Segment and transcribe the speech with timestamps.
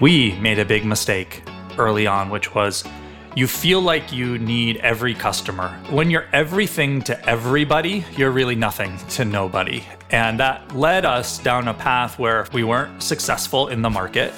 [0.00, 1.42] We made a big mistake
[1.76, 2.84] early on, which was
[3.34, 5.70] you feel like you need every customer.
[5.90, 9.82] When you're everything to everybody, you're really nothing to nobody.
[10.10, 14.32] And that led us down a path where we weren't successful in the market.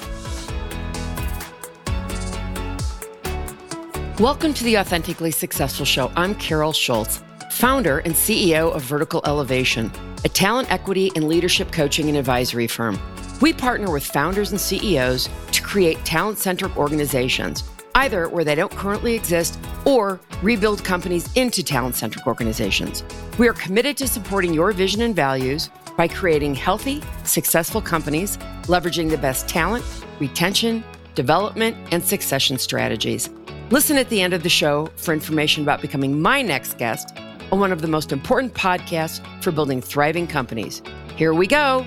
[4.19, 6.11] Welcome to the Authentically Successful Show.
[6.15, 7.21] I'm Carol Schultz,
[7.51, 9.91] founder and CEO of Vertical Elevation,
[10.25, 12.99] a talent equity and leadership coaching and advisory firm.
[13.41, 17.63] We partner with founders and CEOs to create talent centric organizations,
[17.95, 23.03] either where they don't currently exist or rebuild companies into talent centric organizations.
[23.39, 29.09] We are committed to supporting your vision and values by creating healthy, successful companies, leveraging
[29.09, 29.83] the best talent,
[30.19, 30.83] retention,
[31.15, 33.27] development, and succession strategies.
[33.71, 37.17] Listen at the end of the show for information about becoming my next guest
[37.51, 40.83] on one of the most important podcasts for building thriving companies.
[41.17, 41.85] Here we go.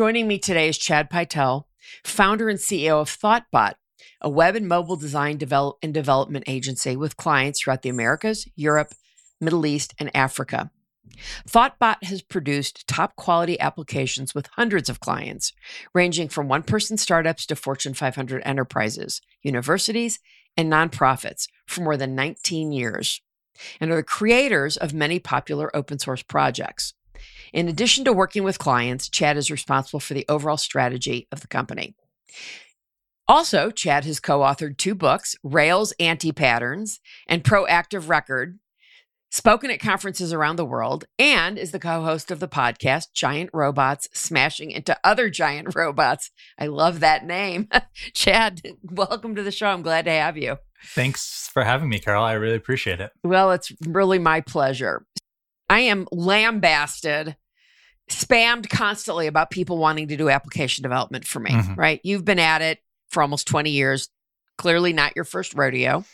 [0.00, 1.64] Joining me today is Chad Pytel,
[2.04, 3.74] founder and CEO of ThoughtBot,
[4.22, 8.94] a web and mobile design develop and development agency with clients throughout the Americas, Europe,
[9.42, 10.70] Middle East, and Africa.
[11.46, 15.52] ThoughtBot has produced top quality applications with hundreds of clients,
[15.92, 20.18] ranging from one person startups to Fortune 500 enterprises, universities,
[20.56, 23.20] and nonprofits for more than 19 years,
[23.78, 26.94] and are the creators of many popular open source projects.
[27.52, 31.48] In addition to working with clients, Chad is responsible for the overall strategy of the
[31.48, 31.94] company.
[33.26, 38.58] Also, Chad has co authored two books Rails Anti Patterns and Pro Active Record,
[39.30, 43.50] spoken at conferences around the world, and is the co host of the podcast Giant
[43.52, 46.30] Robots Smashing into Other Giant Robots.
[46.58, 47.68] I love that name.
[48.14, 49.68] Chad, welcome to the show.
[49.68, 50.56] I'm glad to have you.
[50.82, 52.24] Thanks for having me, Carol.
[52.24, 53.12] I really appreciate it.
[53.22, 55.04] Well, it's really my pleasure.
[55.70, 57.36] I am lambasted,
[58.10, 61.74] spammed constantly about people wanting to do application development for me, mm-hmm.
[61.74, 62.00] right?
[62.02, 64.08] You've been at it for almost 20 years,
[64.58, 66.04] clearly not your first rodeo.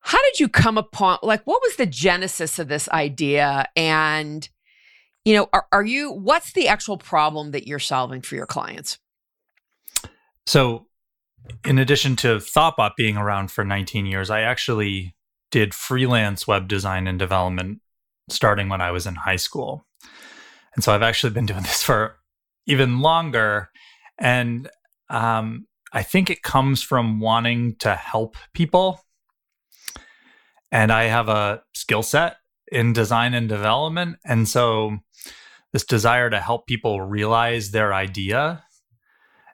[0.00, 3.64] How did you come upon, like, what was the genesis of this idea?
[3.74, 4.46] And,
[5.24, 8.98] you know, are, are you, what's the actual problem that you're solving for your clients?
[10.46, 10.86] So,
[11.64, 15.14] in addition to ThoughtBot being around for 19 years, I actually
[15.50, 17.80] did freelance web design and development
[18.28, 19.86] starting when I was in high school.
[20.74, 22.16] And so I've actually been doing this for
[22.66, 23.70] even longer.
[24.18, 24.68] And
[25.08, 29.00] um, I think it comes from wanting to help people.
[30.70, 32.36] And I have a skill set
[32.70, 34.18] in design and development.
[34.24, 34.98] And so
[35.72, 38.62] this desire to help people realize their idea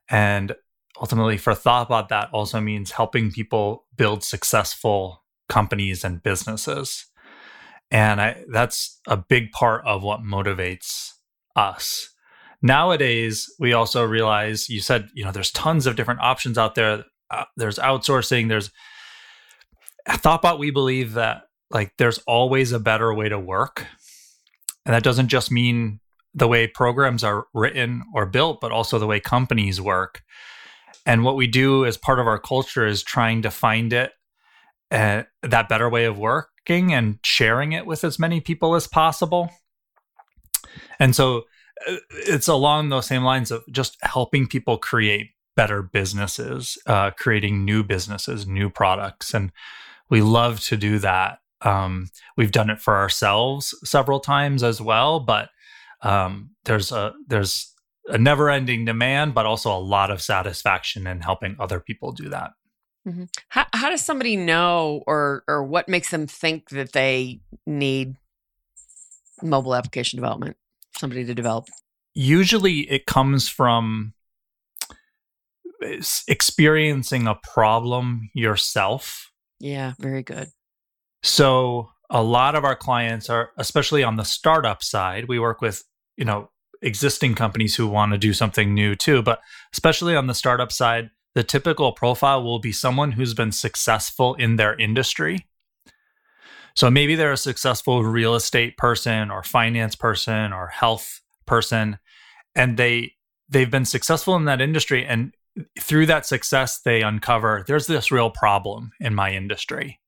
[0.09, 0.55] and
[1.01, 7.07] ultimately for thoughtbot that also means helping people build successful companies and businesses.
[7.91, 11.11] And I, that's a big part of what motivates
[11.55, 12.11] us.
[12.63, 17.05] Nowadays, we also realize you said, you know, there's tons of different options out there.
[17.31, 18.71] Uh, there's outsourcing, there's
[20.09, 23.87] Thoughtbot, we believe that like there's always a better way to work.
[24.85, 26.01] And that doesn't just mean
[26.35, 30.23] the way programs are written or built, but also the way companies work.
[31.05, 34.13] And what we do as part of our culture is trying to find it
[34.91, 39.51] uh, that better way of working and sharing it with as many people as possible.
[40.99, 41.45] And so
[41.89, 47.65] uh, it's along those same lines of just helping people create better businesses, uh, creating
[47.65, 49.35] new businesses, new products.
[49.35, 49.53] And
[50.11, 51.39] we love to do that.
[51.63, 55.49] Um, we've done it for ourselves several times as well, but
[56.03, 57.73] um, there's a there's
[58.09, 62.51] a never-ending demand, but also a lot of satisfaction in helping other people do that.
[63.07, 63.25] Mm-hmm.
[63.49, 68.17] How how does somebody know, or or what makes them think that they need
[69.43, 70.57] mobile application development?
[70.99, 71.69] Somebody to develop.
[72.15, 74.15] Usually, it comes from
[76.27, 79.31] experiencing a problem yourself.
[79.61, 80.51] Yeah, very good.
[81.23, 85.85] So a lot of our clients are, especially on the startup side, we work with
[86.17, 86.51] you know
[86.83, 89.41] existing companies who want to do something new too, but
[89.73, 94.57] especially on the startup side the typical profile will be someone who's been successful in
[94.57, 95.47] their industry.
[96.75, 101.99] So maybe they're a successful real estate person or finance person or health person
[102.55, 103.13] and they
[103.51, 105.35] they've been successful in that industry and
[105.79, 110.01] through that success they uncover there's this real problem in my industry.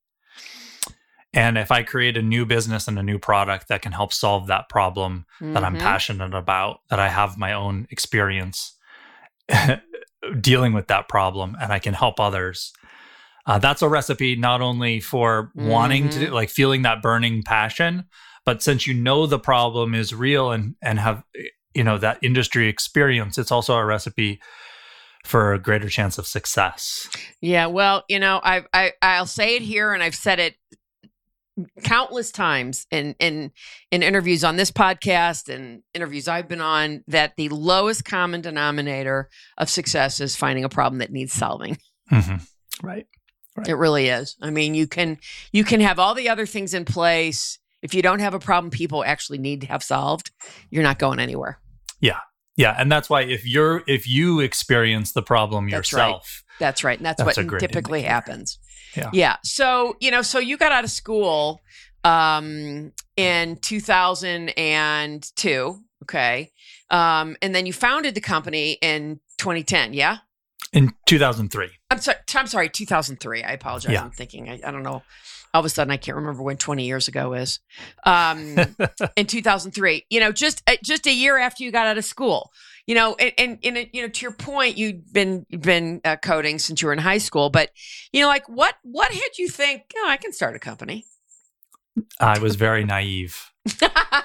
[1.31, 4.47] And if I create a new business and a new product that can help solve
[4.47, 5.53] that problem mm-hmm.
[5.53, 5.83] that I'm mm-hmm.
[5.83, 8.75] passionate about, that I have my own experience
[10.39, 12.73] dealing with that problem and I can help others.
[13.45, 15.67] Uh, that's a recipe not only for mm-hmm.
[15.67, 16.33] wanting to mm-hmm.
[16.33, 18.05] like feeling that burning passion,
[18.45, 21.23] but since you know the problem is real and and have
[21.73, 24.39] you know that industry experience it's also a recipe
[25.23, 27.09] for a greater chance of success
[27.41, 30.55] Yeah, well, you know, I I I'll say it here, and I've said it
[31.83, 33.51] countless times in in
[33.91, 39.29] in interviews on this podcast and interviews I've been on that the lowest common denominator
[39.57, 41.77] of success is finding a problem that needs solving.
[42.11, 42.47] Mhm.
[42.83, 43.07] right
[43.57, 43.67] Right.
[43.67, 44.37] It really is.
[44.41, 45.17] I mean, you can
[45.51, 47.59] you can have all the other things in place.
[47.81, 50.31] If you don't have a problem people actually need to have solved,
[50.69, 51.59] you're not going anywhere.
[51.99, 52.19] yeah
[52.77, 56.07] and that's why if you're if you experience the problem That's right.
[56.07, 56.97] yourself That's right.
[56.99, 58.13] And that's, That's what typically indicator.
[58.13, 58.59] happens.
[58.97, 59.09] Yeah.
[59.13, 59.35] Yeah.
[59.43, 61.61] So, you know, so you got out of school
[62.03, 65.79] um, in 2002.
[66.03, 66.51] Okay.
[66.89, 69.93] Um, and then you founded the company in 2010.
[69.93, 70.17] Yeah.
[70.73, 72.17] in 2003 I'm sorry.
[72.35, 72.69] I'm sorry.
[72.69, 73.43] 2003.
[73.43, 73.91] I apologize.
[73.91, 74.03] Yeah.
[74.03, 75.03] I'm thinking, I, I don't know.
[75.53, 77.59] All of a sudden, I can't remember when 20 years ago is.
[78.05, 78.55] Um,
[79.15, 82.51] in 2003 you know just uh, just a year after you got out of school
[82.85, 86.15] you know and and, and you know to your point you'd been you've been uh,
[86.17, 87.69] coding since you were in high school but
[88.11, 91.05] you know like what what had you think oh i can start a company?
[92.19, 93.51] I was very naive.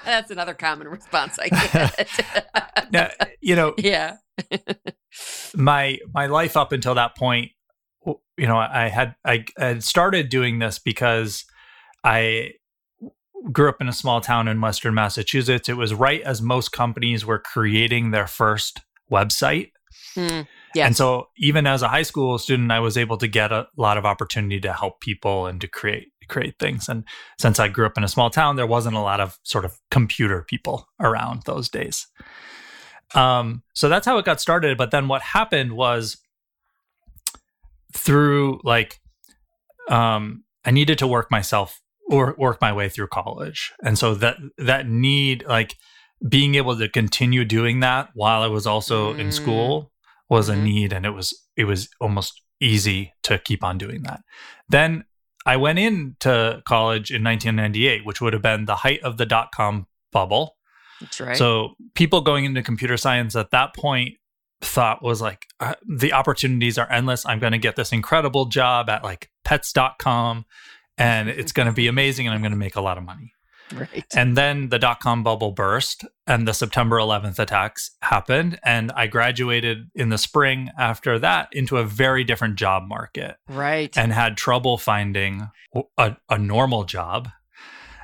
[0.05, 2.51] That's another common response i get.
[2.91, 3.09] Now,
[3.41, 4.17] you know yeah.
[5.55, 7.51] my my life up until that point
[8.37, 11.45] you know i had i had started doing this because
[12.03, 12.51] i
[13.51, 15.69] grew up in a small town in western massachusetts.
[15.69, 19.71] It was right as most companies were creating their first website.
[20.15, 20.87] Mm, yes.
[20.87, 23.97] and so even as a high school student i was able to get a lot
[23.97, 26.89] of opportunity to help people and to create create things.
[26.89, 27.03] And
[27.39, 29.79] since i grew up in a small town there wasn't a lot of sort of
[29.91, 32.07] computer people around those days.
[33.13, 34.77] Um, so that's how it got started.
[34.77, 36.17] But then what happened was
[37.95, 38.99] through like
[39.89, 44.37] um, i needed to work myself or work my way through college and so that
[44.57, 45.75] that need like
[46.29, 49.33] being able to continue doing that while i was also in Mm.
[49.33, 49.91] school
[50.29, 50.53] was Mhm.
[50.53, 54.21] a need and it was it was almost easy to keep on doing that
[54.69, 55.03] then
[55.45, 59.85] i went into college in 1998 which would have been the height of the dot-com
[60.11, 60.55] bubble
[61.01, 64.13] that's right so people going into computer science at that point
[64.61, 67.25] thought was like uh, the opportunities are endless.
[67.25, 70.45] I'm going to get this incredible job at like pets.com
[70.97, 73.33] and it's going to be amazing and I'm going to make a lot of money.
[73.73, 78.91] right And then the dot com bubble burst and the September 11th attacks happened and
[78.91, 84.13] I graduated in the spring after that into a very different job market right and
[84.13, 85.49] had trouble finding
[85.97, 87.29] a, a normal job.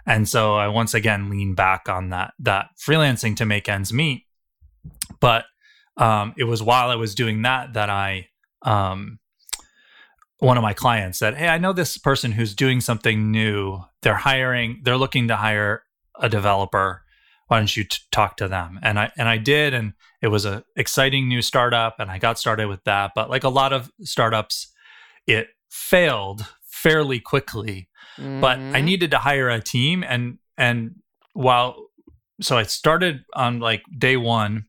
[0.07, 4.25] And so I once again leaned back on that that freelancing to make ends meet.
[5.19, 5.45] But
[6.01, 8.27] um, it was while I was doing that that I
[8.63, 9.19] um,
[10.39, 13.81] one of my clients said, "Hey, I know this person who's doing something new.
[14.01, 14.81] They're hiring.
[14.83, 15.83] They're looking to hire
[16.19, 17.03] a developer.
[17.47, 20.45] Why don't you t- talk to them?" And I and I did, and it was
[20.45, 23.11] a exciting new startup, and I got started with that.
[23.15, 24.67] But like a lot of startups,
[25.27, 27.87] it failed fairly quickly
[28.41, 28.83] but I Mhm.
[28.85, 30.95] needed to hire a team and and
[31.33, 31.75] while
[32.41, 34.65] so I started on like day 1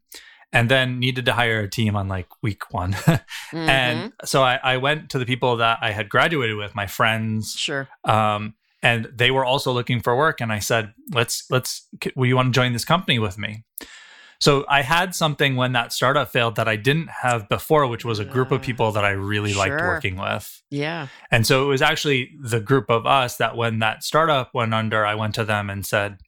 [0.53, 3.21] and then needed to hire a team on like week 1 Mhm.
[3.53, 7.55] and so I, I went to the people that I had graduated with my friends
[7.57, 7.89] sure.
[8.05, 12.37] um and they were also looking for work and I said let's let's will you
[12.37, 13.65] want to join this company with me?
[14.41, 18.19] So I had something when that startup failed that I didn't have before which was
[18.19, 20.61] a group of people that I really liked working with.
[20.69, 21.07] Yeah.
[21.31, 25.07] And so it was actually the group of us that when that startup went under,
[25.07, 26.19] I went to them and said,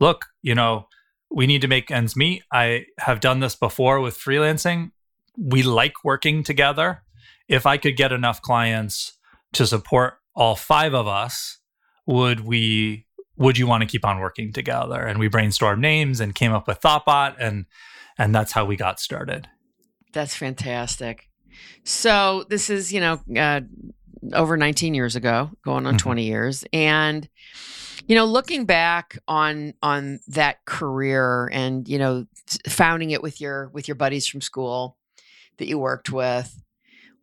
[0.00, 0.88] Look, you know,
[1.30, 2.42] we need to make ends meet.
[2.52, 4.92] I have done this before with freelancing.
[5.36, 7.02] We like working together.
[7.48, 9.18] If I could get enough clients
[9.52, 11.58] to support all five of us,
[12.06, 13.06] would we
[13.38, 15.00] would you want to keep on working together?
[15.02, 17.66] And we brainstormed names and came up with Thoughtbot and
[18.18, 19.48] and that's how we got started.
[20.14, 21.28] That's fantastic.
[21.84, 23.60] So this is, you know, uh,
[24.32, 25.98] over 19 years ago, going on Mhm.
[25.98, 27.28] 20 years, and
[28.06, 32.26] you know, looking back on on that career, and you know,
[32.68, 34.96] founding it with your with your buddies from school
[35.58, 36.62] that you worked with,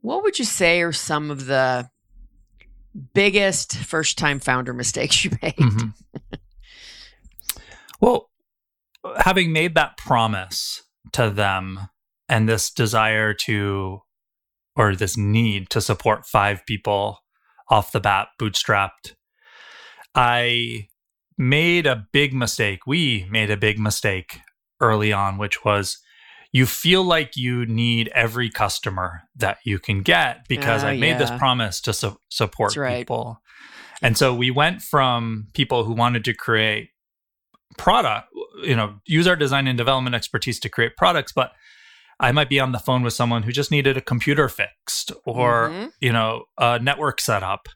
[0.02, 1.90] what would you say are some of the
[3.14, 5.56] biggest first time founder mistakes you made?
[5.56, 5.94] Mhm.
[8.02, 8.30] well,
[9.18, 11.90] having made that promise to them
[12.30, 14.02] and this desire to,
[14.76, 17.20] or this need to support five people
[17.70, 19.16] off the bat, bootstrapped,
[20.16, 20.88] I
[21.38, 22.86] made a big mistake.
[22.86, 24.40] We made a big mistake
[24.80, 25.98] early on, which was
[26.52, 31.18] you feel like you need every customer that you can get because Oh, I made
[31.18, 33.00] this promise to su- support right.
[33.00, 33.42] people.
[34.04, 36.90] And so we went from people who wanted to create
[37.78, 38.28] product,
[38.62, 41.54] you know, use our design and development expertise to create products, but
[42.20, 45.70] I might be on the phone with someone who just needed a computer fixed or,
[45.70, 45.92] Mhm.
[46.00, 47.68] you know, a network set up.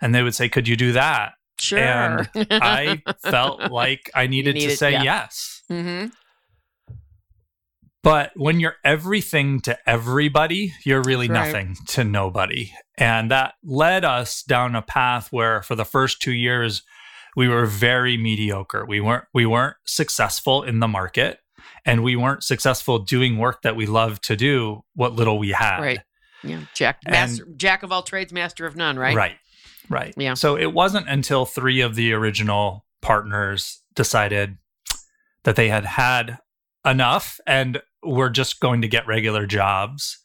[0.00, 1.34] And they would say, Could you do that?
[1.64, 1.78] Sure.
[1.78, 5.02] And I felt like I needed, needed- to say yeah.
[5.02, 5.62] yes.
[5.68, 6.06] hmm
[8.02, 11.46] But when you're everything to everybody, you're really Right.
[11.46, 12.72] nothing to nobody.
[12.98, 16.82] And that led us down a path where for the first 2 years
[17.36, 18.84] we were very mediocre.
[18.86, 21.38] We weren't we weren't successful in the market
[21.86, 25.80] and we weren't successful doing work that we loved to do what little we had.
[25.80, 26.00] Right.
[26.42, 26.60] Yeah.
[26.74, 29.16] Jack, And- master, jack of all trades, master of none, right?
[29.16, 29.36] Right.
[29.88, 30.14] Right.
[30.16, 30.34] Yeah.
[30.34, 34.56] So it wasn't until three of the original partners decided
[35.44, 36.38] that they had had
[36.84, 40.18] enough and were just going to get regular jobs.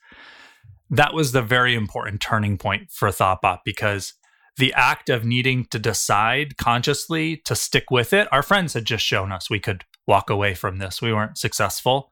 [0.89, 4.13] That was the very important turning point for Thoughtbot because
[4.57, 9.05] the act of needing to decide consciously to stick with it, our friends had just
[9.05, 11.01] shown us we could walk away from this.
[11.01, 12.08] We weren't successful.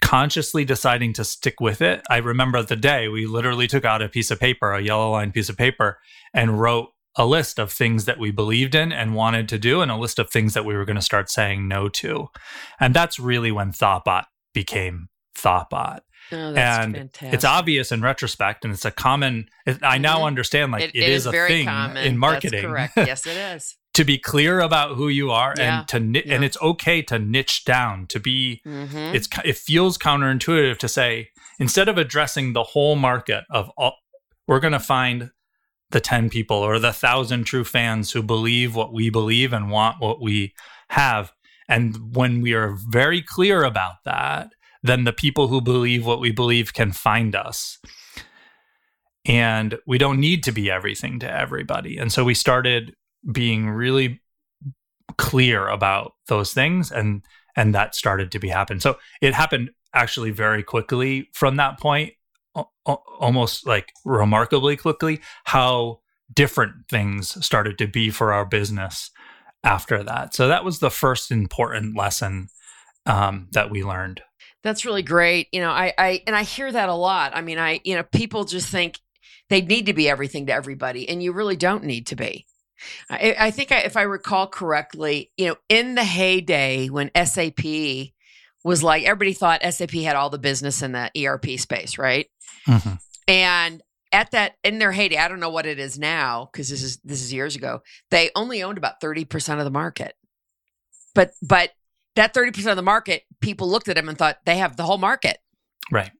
[0.00, 4.08] Consciously deciding to stick with it, I remember the day we literally took out a
[4.08, 5.98] piece of paper, a yellow line piece of paper,
[6.32, 9.90] and wrote a list of things that we believed in and wanted to do, and
[9.90, 12.28] a list of things that we were going to start saying no to.
[12.78, 14.24] And that's really when Thoughtbot
[14.54, 16.00] became Thoughtbot.
[16.30, 17.32] Oh, that's and fantastic.
[17.32, 19.48] it's obvious in retrospect, and it's a common.
[19.82, 20.26] I now Mhm.
[20.26, 21.96] understand like It- it is, a very thing common.
[22.04, 22.70] in marketing.
[22.70, 22.96] That's correct.
[22.98, 23.76] Yes, it is.
[23.98, 25.80] To be clear about who you are Yeah.
[25.80, 26.34] and to ni- Yeah.
[26.34, 31.30] and it's okay to niche down to be hmm it's it feels counterintuitive to say
[31.58, 33.96] instead of addressing the whole market of all
[34.46, 35.30] we're going to find
[35.90, 39.96] the 10 people or the 1000 true fans who believe what we believe and want
[40.00, 40.52] what we
[40.90, 41.32] have
[41.68, 44.50] and when we are very clear about that
[44.82, 47.78] then the people who believe what we believe can find us
[49.24, 52.94] and we don't need to be everything to everybody and so we started
[53.30, 54.20] being really
[55.16, 57.22] clear about those things and
[57.56, 62.12] and that started to be happen so it happened actually very quickly from that point
[62.56, 65.98] al- al- almost like remarkably quickly how
[66.32, 69.10] different things started to be for our business
[69.64, 72.48] after that so that was the first important lesson
[73.06, 74.20] um, that we learned
[74.62, 75.48] That's really great.
[75.52, 77.32] You know, I, I, and I hear that a lot.
[77.34, 78.98] I mean, I, you know, people just think
[79.48, 82.46] they need to be everything to everybody, and you really don't need to be.
[83.10, 87.64] I, I think I, if I recall correctly, you know, in the heyday when SAP
[88.64, 92.26] was like, everybody thought SAP had all the business in the ERP space, right?
[92.66, 92.94] Mm-hmm.
[93.26, 93.82] And
[94.12, 96.98] at that in their heyday, I don't know what it is now because this is
[97.04, 97.82] this is years ago.
[98.10, 100.14] They only owned about thirty percent of the market,
[101.14, 101.72] but but
[102.16, 104.84] that thirty percent of the market, people looked at them and thought they have the
[104.84, 105.38] whole market,
[105.92, 106.10] right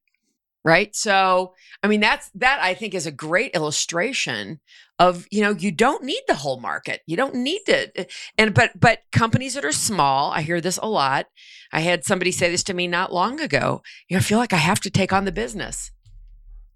[0.68, 0.94] right?
[0.94, 4.60] So I mean, that's that I think is a great illustration
[4.98, 8.06] of you know you don't need the whole market, you don't need to,
[8.36, 11.26] and but but companies that are small, I hear this a lot.
[11.72, 13.82] I had somebody say this to me not long ago.
[14.08, 15.90] You know, I feel like I have to take on the business.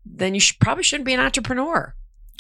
[0.05, 1.95] Then you should, probably shouldn't be an entrepreneur.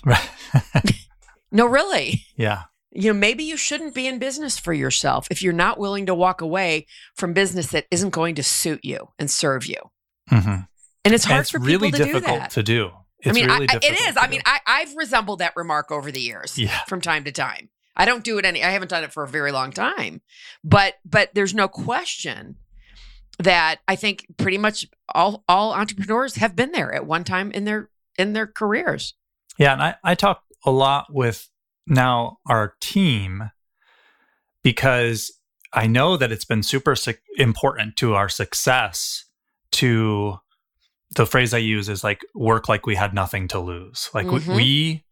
[0.04, 0.28] right
[1.52, 2.24] No, really.
[2.36, 6.06] yeah You know, maybe you shouldn't be in business for yourself if you're not willing
[6.06, 9.80] to walk away from business that isn't going to suit you and serve you.
[10.30, 10.66] Mhm.
[11.04, 12.50] And it's And hard it's for really people to difficult do that.
[12.52, 14.16] to do it's I mean, really I, I- difficult is.
[14.16, 14.40] I mean.
[14.46, 17.68] I, I've resembled that remark over the years yeah from time to time.
[17.96, 18.64] I don't do it any.
[18.64, 20.22] I haven't done it for a very long time,
[20.64, 22.56] but but there's no question
[23.38, 27.64] that I think pretty much all all entrepreneurs have been there at one time in
[27.64, 29.14] their in their careers.
[29.58, 31.48] Yeah, and I, I talk a lot with
[31.86, 33.50] now our team
[34.62, 35.32] because
[35.72, 39.24] I know that it's been super su- important to our success
[39.72, 40.38] to
[41.16, 44.08] the phrase I use is like work like we had nothing to lose.
[44.14, 44.56] Like we- Mhm.
[44.56, 45.04] we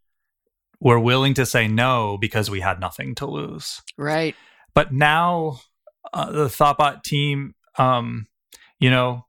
[0.80, 3.82] were willing to say no because we had nothing to lose.
[3.96, 4.34] Right.
[4.74, 5.60] But now
[6.14, 8.26] uh, the Thoughtbot team, um,
[8.78, 9.26] you know,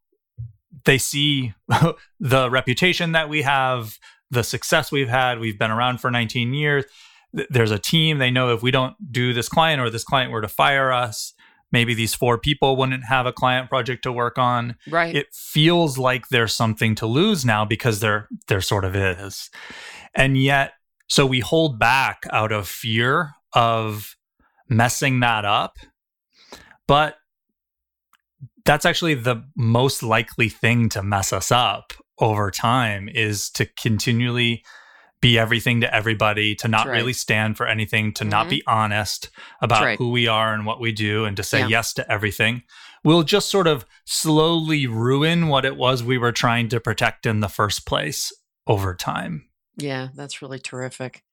[0.86, 1.54] they see
[2.20, 3.98] the reputation that we have,
[4.32, 5.40] the success we've had.
[5.40, 6.86] We've been around for 19 years.
[7.34, 8.18] There's a team.
[8.18, 11.34] They know if we don't do this client or this client were to fire us,
[11.72, 14.76] maybe these four people wouldn't have a client project to work on.
[14.90, 15.16] Right.
[15.16, 19.50] It feels like there's something to lose now because there there sort of is.
[20.14, 20.74] And yet,
[21.08, 24.16] so we hold back out of fear of
[24.70, 25.78] messing that up.
[26.88, 27.16] But
[28.66, 34.64] that's actually the most likely thing to mess us up over time is to continually
[35.22, 36.96] be everything to everybody, to not right.
[36.98, 38.50] really stand for anything, to not Mhm.
[38.50, 39.30] be honest
[39.62, 39.98] about right.
[39.98, 41.68] who we are and what we do, and to say Yeah.
[41.68, 42.64] yes to everything.
[43.04, 47.40] We'll just sort of slowly ruin what it was we were trying to protect in
[47.40, 48.34] the first place
[48.68, 49.48] over time.
[49.78, 51.24] Yeah, that's really terrific.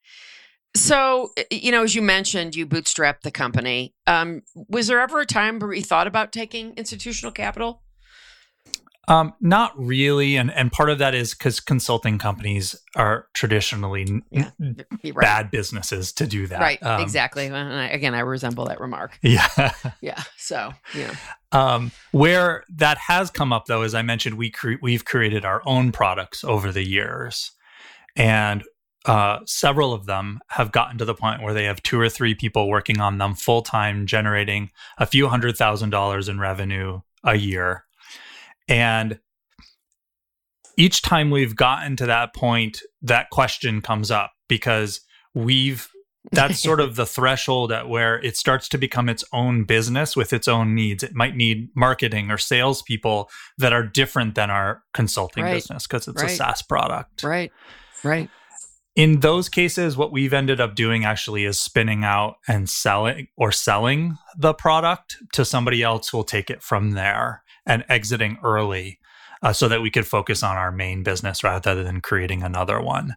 [0.77, 3.95] So, you know, as you mentioned, you bootstrapped the company.
[4.07, 7.83] Um, was there ever a time where you thought about taking institutional capital?
[9.09, 14.51] Um, not really, and and part of that is because consulting companies are traditionally yeah,
[14.59, 15.15] right.
[15.15, 16.61] bad businesses to do that.
[16.61, 17.49] Right, um, exactly.
[17.49, 19.19] I, again, I resemble that remark.
[19.29, 20.23] Yeah, yeah.
[20.37, 21.15] So yeah.
[21.53, 25.63] Um, where that has come up, though, as I mentioned, we cre- we've created our
[25.67, 27.53] own products over the years,
[28.17, 28.63] and
[29.07, 32.35] uh, several of them have gotten to the point where they have two or three
[32.35, 37.37] people working on them full time, generating a few hundred thousand dollars in revenue a
[37.37, 37.85] year
[38.69, 39.19] and
[40.77, 45.01] each time we've gotten to that point, that question comes up because
[45.35, 45.89] we've
[46.31, 50.33] that's sort of the threshold at where it starts to become its own business with
[50.33, 51.03] its own needs.
[51.03, 55.55] It might need marketing or salespeople that are different than our consulting right.
[55.55, 56.31] business because it's right.
[56.31, 57.23] a SaaS product.
[57.23, 57.53] Right.
[58.05, 58.31] Right.
[58.95, 63.53] In those cases, what we've ended up doing actually is spinning out and selling or
[63.53, 68.99] selling the product to somebody else who will take it from there and exiting early
[69.43, 73.15] uh, so that we could focus on our main business rather than creating another one.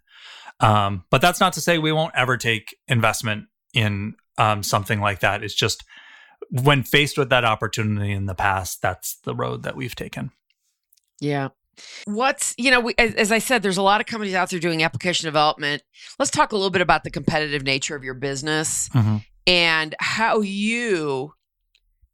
[0.60, 5.22] Um, but that's not to say we won't ever take investment in um, something like
[5.22, 5.44] that.
[5.44, 5.84] It's just
[6.50, 10.32] when faced with that opportunity in the past, that's the road that we've taken.
[11.20, 11.50] Yeah.
[12.06, 14.60] What's, you know, we, as, as, I said, there's a lot of companies out there
[14.60, 15.82] doing application development.
[16.20, 19.18] Let's talk a little bit about the competitive nature of your business mm-hmm.
[19.48, 21.34] and how you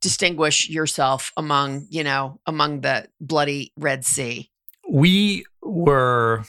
[0.01, 4.49] distinguish yourself among, you know, among the bloody Red Sea?
[4.89, 6.43] We were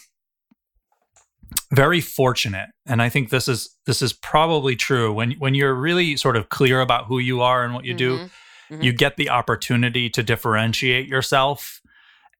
[1.71, 6.17] very fortunate and i think this is this is probably true when when you're really
[6.17, 8.25] sort of clear about who you are and what you mm-hmm.
[8.25, 8.31] do
[8.75, 8.83] mm-hmm.
[8.83, 11.81] you get the opportunity to differentiate yourself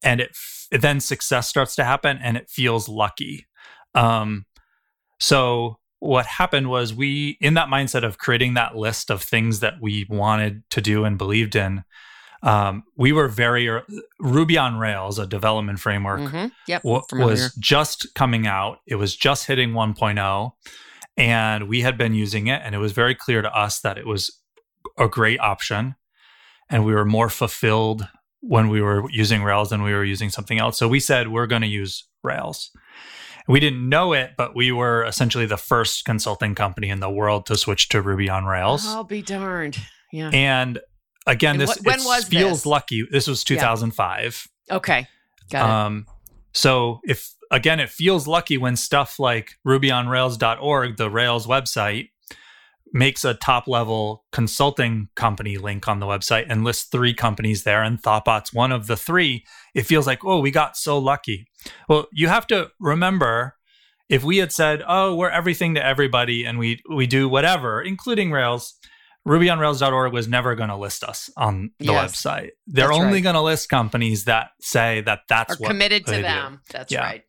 [0.03, 0.35] and it,
[0.71, 3.45] it, then success starts to happen and it feels lucky
[3.93, 4.45] um
[5.19, 9.75] so what happened was we in that mindset of creating that list of things that
[9.81, 11.83] we wanted to do and believed in
[12.41, 13.69] um, we were very
[14.19, 16.47] ruby on rails a development framework mm-hmm.
[16.67, 18.79] yep, w- was just coming out.
[18.87, 20.51] It was just hitting 1.0
[21.17, 24.07] and we had been using it and it was very clear to us that it
[24.07, 24.31] was
[24.97, 25.95] a great option
[26.69, 28.07] and we were more fulfilled
[28.41, 30.77] when we were using rails than we were using something else.
[30.77, 32.71] So we said we're going to use rails
[33.49, 37.47] we didn't know it, but we were essentially the first consulting company in the world
[37.47, 38.85] to switch to Ruby on Rails.
[38.85, 39.79] I'll be darned.
[40.13, 40.29] Yeah.
[40.31, 40.79] And
[41.25, 42.65] again, and this wh- when was feels this?
[42.67, 43.07] lucky.
[43.09, 44.47] This was 2005.
[44.67, 44.75] Yeah.
[44.75, 45.07] Okay.
[45.49, 45.71] Got it.
[45.71, 46.05] Um,
[46.53, 52.09] so if again, it feels lucky when stuff like rubyonrails.org, the Rails website,
[52.93, 57.83] makes a top level consulting company link on the website and lists three companies there
[57.83, 61.47] and thoughtbot's one of the three it feels like oh we got so lucky.
[61.87, 63.55] Well you have to remember
[64.07, 68.31] if we had said oh we're everything to everybody and we we do whatever including
[68.31, 68.75] rails
[69.27, 72.49] rubyonrails.org was never going to list us on the yes, website.
[72.67, 73.23] They're only right.
[73.23, 76.73] going to list companies that say that that's Are what committed to them do.
[76.73, 77.01] that's yeah.
[77.01, 77.23] right.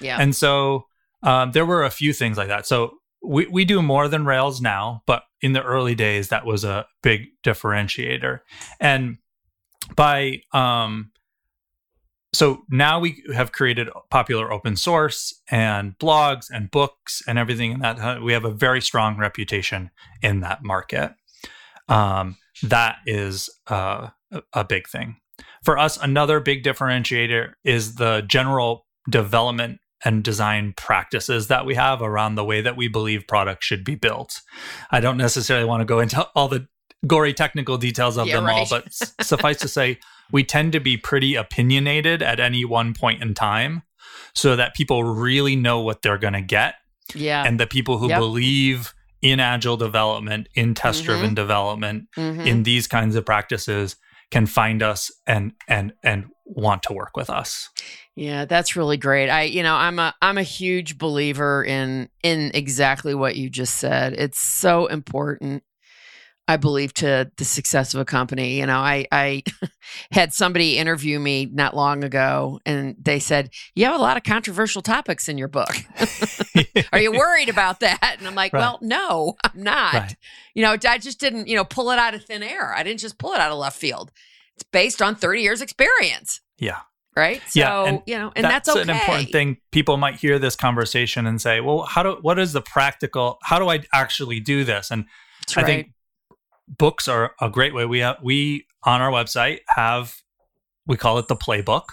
[0.00, 0.18] Yeah.
[0.20, 0.86] And so
[1.22, 2.66] um, there were a few things like that.
[2.66, 2.94] So
[3.24, 6.86] we, we do more than Rails now, but in the early days, that was a
[7.02, 8.40] big differentiator.
[8.80, 9.18] And
[9.96, 11.10] by, um,
[12.32, 17.80] so now we have created popular open source and blogs and books and everything in
[17.80, 18.22] that.
[18.22, 19.90] We have a very strong reputation
[20.22, 21.12] in that market.
[21.88, 24.08] Um, that is uh,
[24.52, 25.16] a big thing.
[25.62, 32.02] For us, another big differentiator is the general development and design practices that we have
[32.02, 34.40] around the way that we believe products should be built.
[34.90, 36.68] I don't necessarily want to go into all the
[37.06, 38.58] gory technical details of yeah, them right.
[38.58, 39.98] all, but suffice to say,
[40.32, 43.82] we tend to be pretty opinionated at any one point in time
[44.34, 46.74] so that people really know what they're going to get.
[47.14, 47.44] Yeah.
[47.44, 48.18] And the people who yep.
[48.18, 51.34] believe in agile development, in test driven mm-hmm.
[51.34, 52.40] development, mm-hmm.
[52.40, 53.96] in these kinds of practices
[54.30, 57.70] can find us and and and want to work with us.
[58.16, 59.28] Yeah, that's really great.
[59.28, 63.76] I you know, I'm a I'm a huge believer in in exactly what you just
[63.76, 64.12] said.
[64.12, 65.64] It's so important
[66.46, 68.60] I believe to the success of a company.
[68.60, 69.42] You know, I I
[70.12, 74.22] had somebody interview me not long ago and they said, "You have a lot of
[74.22, 75.74] controversial topics in your book.
[76.92, 78.60] Are you worried about that?" And I'm like, right.
[78.60, 79.94] "Well, no, I'm not.
[79.94, 80.16] Right.
[80.54, 82.72] You know, I just didn't, you know, pull it out of thin air.
[82.74, 84.12] I didn't just pull it out of left field.
[84.54, 86.80] It's based on 30 years experience." Yeah
[87.16, 87.40] right?
[87.48, 88.90] So, yeah, and you know, and that's, that's okay.
[88.90, 89.56] an important thing.
[89.72, 93.38] People might hear this conversation and say, "Well, how do what is the practical?
[93.42, 95.06] How do I actually do this?" And
[95.56, 95.92] I think
[96.68, 97.84] books are a great way.
[97.84, 100.14] We have we on our website have
[100.86, 101.84] we call it the playbook.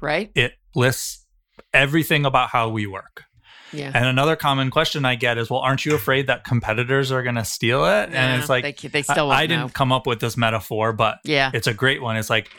[0.00, 0.30] Right.
[0.34, 1.26] It lists
[1.72, 3.24] everything about how we work.
[3.72, 3.90] Yeah.
[3.92, 7.34] And another common question I get is, well, aren't you afraid that competitors are going
[7.34, 8.10] to steal it?
[8.10, 9.68] Yeah, and it's like, they, they still I, I didn't know.
[9.70, 11.50] come up with this metaphor, but Yeah.
[11.52, 12.16] it's a great one.
[12.16, 12.50] It's like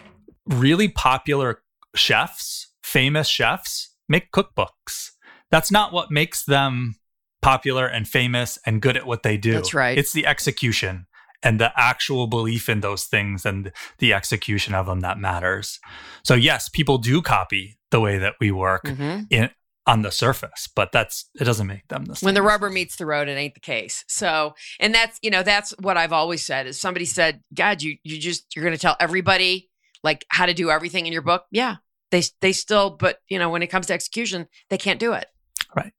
[0.48, 1.62] really popular
[1.98, 5.12] chefs, famous chefs, make cookbooks.
[5.52, 6.96] That's not what makes them
[7.42, 9.54] popular and famous and good at what they do.
[9.54, 9.98] That's right.
[9.98, 11.08] It's the execution
[11.44, 15.80] and the actual belief in those things and the execution of them that matters.
[16.24, 19.28] So yes, people do copy the way that we work Mhm.
[19.30, 19.50] in
[19.86, 22.28] on the surface, but that's it doesn't make them the same.
[22.28, 24.04] when the rubber meets the road, it ain't the case.
[24.10, 26.68] So, and that's you know that's what I've always said.
[26.68, 29.70] Is somebody said, "God, you you just you're going to tell everybody
[30.04, 31.76] like how to do everything in your book?" Yeah,
[32.12, 35.28] they they still, but you know when it comes to execution, they can't do it.
[35.76, 35.94] Right.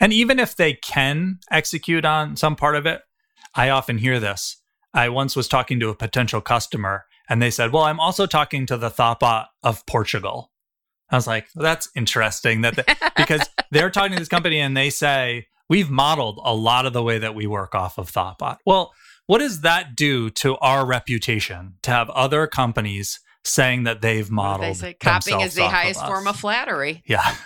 [0.00, 3.02] And even if they can execute on some part of it,
[3.54, 4.60] I often hear this.
[4.92, 8.66] I once was talking to a potential customer and they said, Well, I'm also talking
[8.66, 10.50] to the Thoughtbot of Portugal.
[11.10, 12.84] I was like, well, That's interesting that they,
[13.16, 17.02] because they're talking to this company and they say, We've modeled a lot of the
[17.02, 18.58] way that we work off of Thoughtbot.
[18.66, 18.92] Well,
[19.26, 24.70] what does that do to our reputation to have other companies saying that they've modeled?
[24.70, 27.02] they say copying is the highest form of flattery.
[27.06, 27.36] Yeah.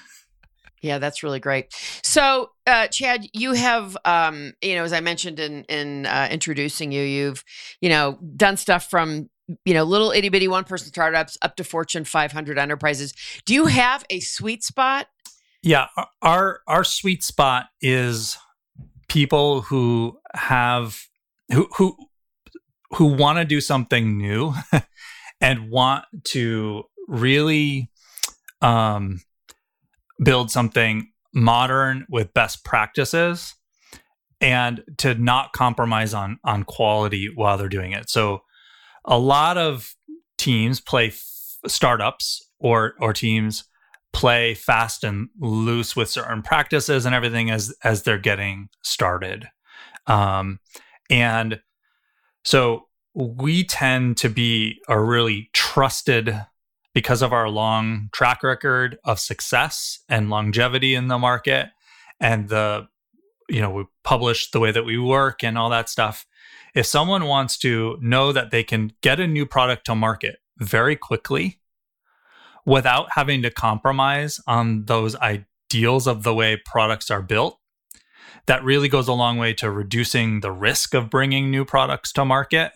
[0.85, 1.72] Yeah, that's really great.
[2.02, 6.92] So, uh, Chad, you have, um, you know, as I mentioned in in uh, introducing
[6.92, 7.42] you, you've,
[7.80, 9.30] you know, done stuff from,
[9.64, 13.14] you know, little itty bitty one person startups up to Fortune 500 enterprises.
[13.46, 15.07] Do you have a sweet spot?
[15.62, 15.87] Yeah,
[16.20, 18.37] our our sweet spot is
[19.09, 21.07] people who have
[21.50, 21.96] who who
[22.90, 24.52] who want to do something new
[25.44, 27.90] and want to really
[28.62, 29.20] um
[30.22, 33.54] build something modern with best practices
[34.40, 38.09] and to not compromise on on quality while they're doing it.
[38.09, 38.42] So
[39.04, 39.94] a lot of
[40.38, 41.22] teams play f-
[41.66, 43.64] startups or or teams
[44.12, 49.48] play fast and loose with certain practices and everything as as they're getting started
[50.07, 50.61] um,
[51.11, 51.61] and
[52.44, 56.37] so we tend to be a really trusted
[56.94, 61.68] because of our long track record of success and longevity in the market
[62.20, 62.87] and the
[63.48, 66.27] you know we publish the way that we work and all that stuff
[66.74, 70.96] if someone wants to know that they can get a new product to market very
[70.96, 71.61] quickly
[72.64, 77.59] without having to compromise on those ideals of the way products are built
[78.46, 82.24] that really goes a long way to reducing the risk of bringing new products to
[82.24, 82.72] market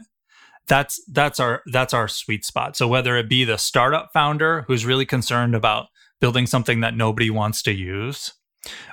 [0.69, 4.85] that's that's our that's our sweet spot so whether it be the startup founder who's
[4.87, 5.87] really concerned about
[6.21, 8.35] building something that nobody wants to use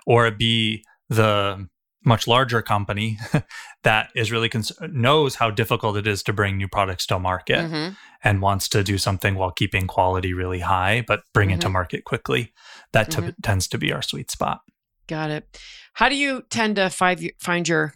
[0.06, 1.68] or it be the
[2.04, 3.18] much larger company
[3.84, 7.60] that is really cons- knows how difficult it is to bring new products to market
[7.60, 7.96] Mhm.
[8.24, 11.74] and wants to do something while keeping quality really high but bring it to Mhm.
[11.74, 12.54] market quickly
[12.94, 13.34] that t- Mhm.
[13.42, 14.60] tends to be our sweet spot
[15.08, 15.62] Got it.
[15.94, 17.94] How do you tend to your, find your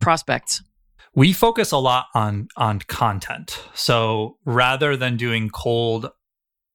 [0.00, 0.62] prospects?
[1.14, 6.10] We focus a lot on on content so rather than doing cold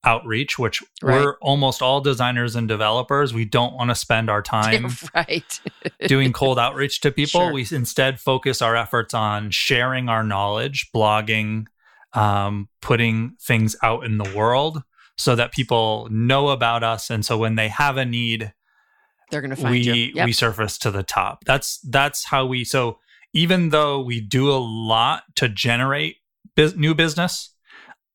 [0.03, 1.19] outreach which Right.
[1.23, 5.59] we're almost all designers and developers we don't want to spend our time right.
[6.07, 7.53] doing cold outreach to people Sure.
[7.53, 11.65] we instead focus our efforts on sharing our knowledge blogging
[12.13, 14.83] um, putting things out in the world
[15.17, 18.53] so that people know about us and so when they have a need
[19.31, 20.11] They're going to find we you.
[20.13, 20.25] Yep.
[20.25, 21.43] we surface to the top.
[21.45, 22.63] That's that's how we.
[22.63, 22.99] So
[23.35, 26.15] even though we do a lot to generate
[26.55, 27.53] bus- new business,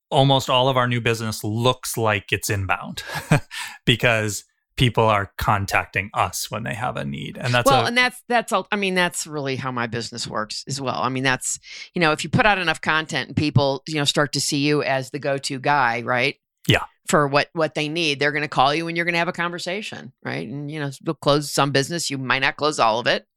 [0.09, 3.03] almost all of our new business looks like it's inbound
[3.85, 4.43] because
[4.75, 8.21] people are contacting us when they have a need, and that's well, a, and that's
[8.27, 8.67] that's all.
[8.71, 10.99] I mean, that's really how my business works as well.
[10.99, 11.59] I mean, that's
[11.93, 14.57] you know, if you put out enough content and people you know start to see
[14.57, 16.35] you as the go-to guy, right?
[16.67, 16.83] Yeah.
[17.07, 19.27] For what what they need, they're going to call you and you're going to have
[19.27, 20.47] a conversation, right?
[20.47, 22.09] And you know, you'll close some business.
[22.09, 23.27] You might not close all of it,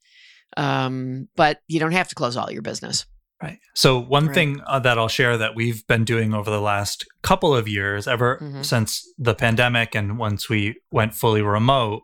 [0.57, 3.07] um, but you don't have to close all your business.
[3.43, 3.59] Right.
[3.75, 4.35] So one Right.
[4.35, 8.07] thing uh, that I'll share that we've been doing over the last couple of years,
[8.09, 8.65] ever Mhm.
[8.65, 12.03] since the pandemic and once we went fully remote,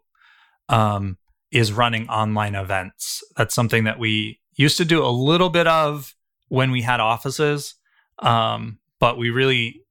[0.69, 1.17] um,
[1.51, 3.23] is running online events.
[3.37, 6.15] That's something that we used to do a little bit of
[6.49, 7.75] when we had offices,
[8.19, 9.83] um, but we really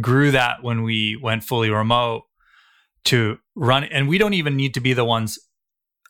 [0.00, 2.22] grew that when we went fully remote
[3.04, 3.84] to run.
[3.84, 5.38] And we don't even need to be the ones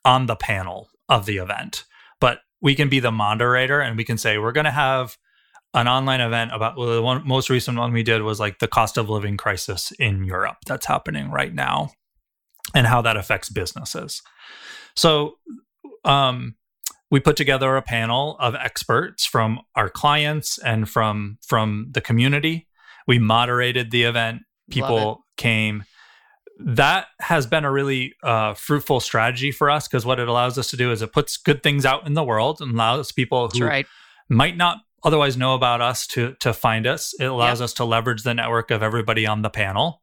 [0.04, 1.84] on the panel of the event
[2.20, 5.16] but we can be the moderator and we can say we're going to have
[5.74, 8.68] an online event about well, the one most recent one we did was like the
[8.68, 11.90] cost of living crisis in Europe that's happening right now
[12.74, 14.22] and how that affects businesses.
[14.96, 15.38] So
[16.04, 16.54] um
[17.10, 22.66] we put together a panel of experts from our clients and from from the community.
[23.06, 24.42] We moderated the event.
[24.70, 25.84] People came
[26.58, 30.70] that has been a really uh, fruitful strategy for us because what it allows us
[30.70, 33.64] to do is it puts good things out in the world and allows people who
[33.64, 33.86] right.
[34.28, 37.14] might not otherwise know about us to to find us.
[37.20, 37.66] It allows yep.
[37.66, 40.02] us to leverage the network of everybody on the panel.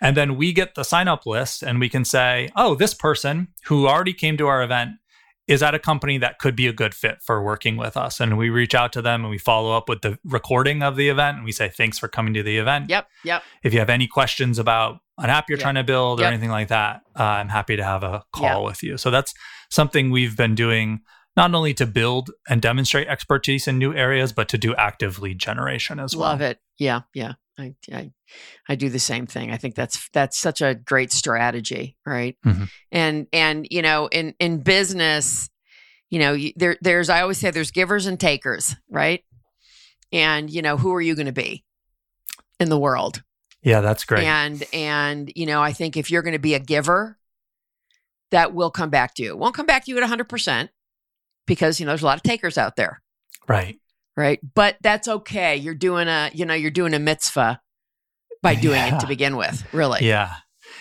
[0.00, 3.48] And then we get the sign up list and we can say, oh, this person
[3.64, 4.92] who already came to our event
[5.48, 8.20] is at a company that could be a good fit for working with us.
[8.20, 11.08] And we reach out to them and we follow up with the recording of the
[11.08, 12.90] event and we say, thanks for coming to the event.
[12.90, 13.08] Yep.
[13.24, 13.42] Yep.
[13.62, 15.62] If you have any questions about an app you're yep.
[15.62, 16.32] trying to build or yep.
[16.32, 18.64] anything like that, uh, I'm happy to have a call yep.
[18.64, 18.98] with you.
[18.98, 19.32] So that's
[19.70, 21.00] something we've been doing
[21.34, 25.38] not only to build and demonstrate expertise in new areas, but to do active lead
[25.38, 26.30] generation as well.
[26.30, 26.60] Love it.
[26.78, 27.02] Yeah.
[27.14, 27.34] Yeah.
[27.58, 28.10] I, I,
[28.68, 29.50] I do the same thing.
[29.50, 32.36] I think that's that's such a great strategy, right?
[32.46, 32.64] Mm-hmm.
[32.92, 35.50] And and you know, in in business,
[36.08, 39.24] you know, there there's I always say there's givers and takers, right?
[40.12, 41.64] And you know, who are you going to be
[42.60, 43.22] in the world?
[43.62, 44.24] Yeah, that's great.
[44.24, 47.18] And and you know, I think if you're going to be a giver,
[48.30, 49.30] that will come back to you.
[49.30, 50.68] It won't come back to you at 100%
[51.46, 53.02] because you know, there's a lot of takers out there.
[53.48, 53.78] Right
[54.18, 54.40] right?
[54.54, 55.56] But that's okay.
[55.56, 57.60] You're doing a, you know, you're doing a mitzvah
[58.42, 58.96] by doing yeah.
[58.96, 60.04] it to begin with, really.
[60.04, 60.34] Yeah.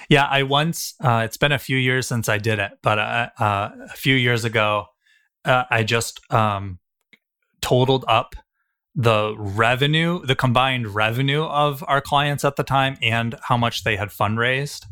[0.09, 0.25] Yeah.
[0.25, 3.69] I once, uh, it's been a few years since I did it, but uh, uh,
[3.91, 4.87] a few years ago,
[5.45, 6.79] uh, I just um,
[7.61, 8.35] totaled up
[8.95, 13.97] the revenue, the combined revenue of our clients at the time and how much they
[13.97, 14.85] had fundraised.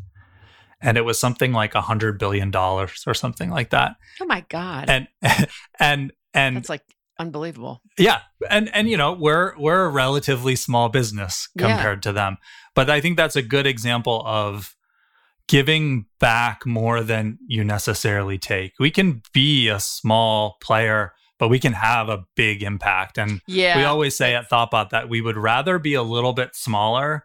[0.80, 3.96] And it was something like a hundred billion dollars or something like that.
[4.20, 4.88] Oh my God.
[4.88, 5.08] And,
[5.80, 6.82] and, and it's like
[7.18, 7.82] unbelievable.
[7.98, 8.20] Yeah.
[8.50, 12.10] And and you know, we're we're a relatively small business compared yeah.
[12.10, 12.38] to them.
[12.74, 14.74] But I think that's a good example of
[15.48, 18.72] giving back more than you necessarily take.
[18.78, 23.16] We can be a small player, but we can have a big impact.
[23.16, 23.78] And yeah.
[23.78, 27.24] we always say at Thoughtbot that we would rather be a little bit smaller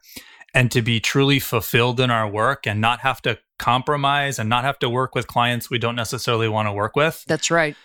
[0.53, 4.63] and to be truly fulfilled in our work and not have to compromise and not
[4.63, 7.23] have to work with clients we don't necessarily want to work with.
[7.27, 7.75] That's right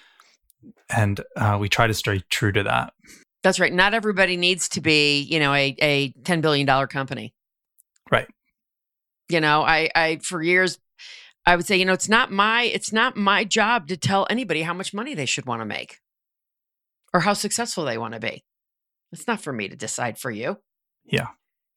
[0.89, 2.93] and uh, we try to stay true to that.
[3.43, 3.73] That's right.
[3.73, 7.33] Not everybody needs to be, you know, a, a $10 billion company.
[8.11, 8.29] Right.
[9.29, 10.79] You know, I, I, for years,
[11.45, 14.63] I would say, you know, it's not my, it's not my job to tell anybody
[14.63, 15.99] how much money they should want to make
[17.15, 18.43] or how successful they want to be.
[19.13, 20.59] It's not for me to decide for you.
[21.05, 21.29] Yeah.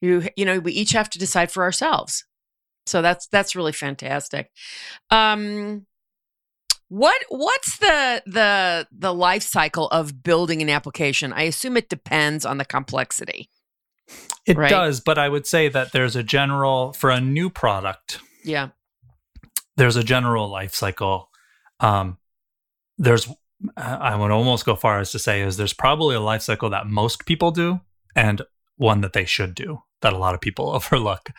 [0.02, 2.25] You, you know, we each have to decide for ourselves.
[2.88, 4.49] So that's, that's really fantastic.
[5.12, 5.86] Um,
[6.89, 11.32] what what's the the the life cycle of building an application?
[11.32, 13.49] I assume it depends on the complexity.
[14.45, 14.69] It right?
[14.69, 18.19] does, but I would say that there's a general for a new product.
[18.43, 18.69] Yeah.
[19.78, 21.30] There's a general life cycle.
[21.80, 22.17] Um,
[22.97, 23.30] there's
[23.78, 26.88] I would almost go far as to say is there's probably a life cycle that
[26.88, 27.82] most people do
[28.15, 28.41] and
[28.78, 31.30] one that they should do that a lot of people overlook.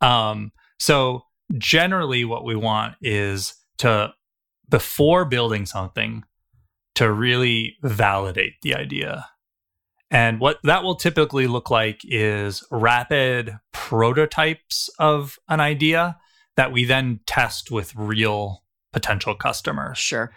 [0.00, 1.24] Um, so
[1.58, 4.12] generally what we want is to
[4.68, 6.24] before building something
[6.94, 9.26] to really validate the idea.
[10.10, 16.16] And what that will typically look like is rapid prototypes of an idea
[16.56, 19.98] that we then test with real potential customers.
[19.98, 20.32] Sure.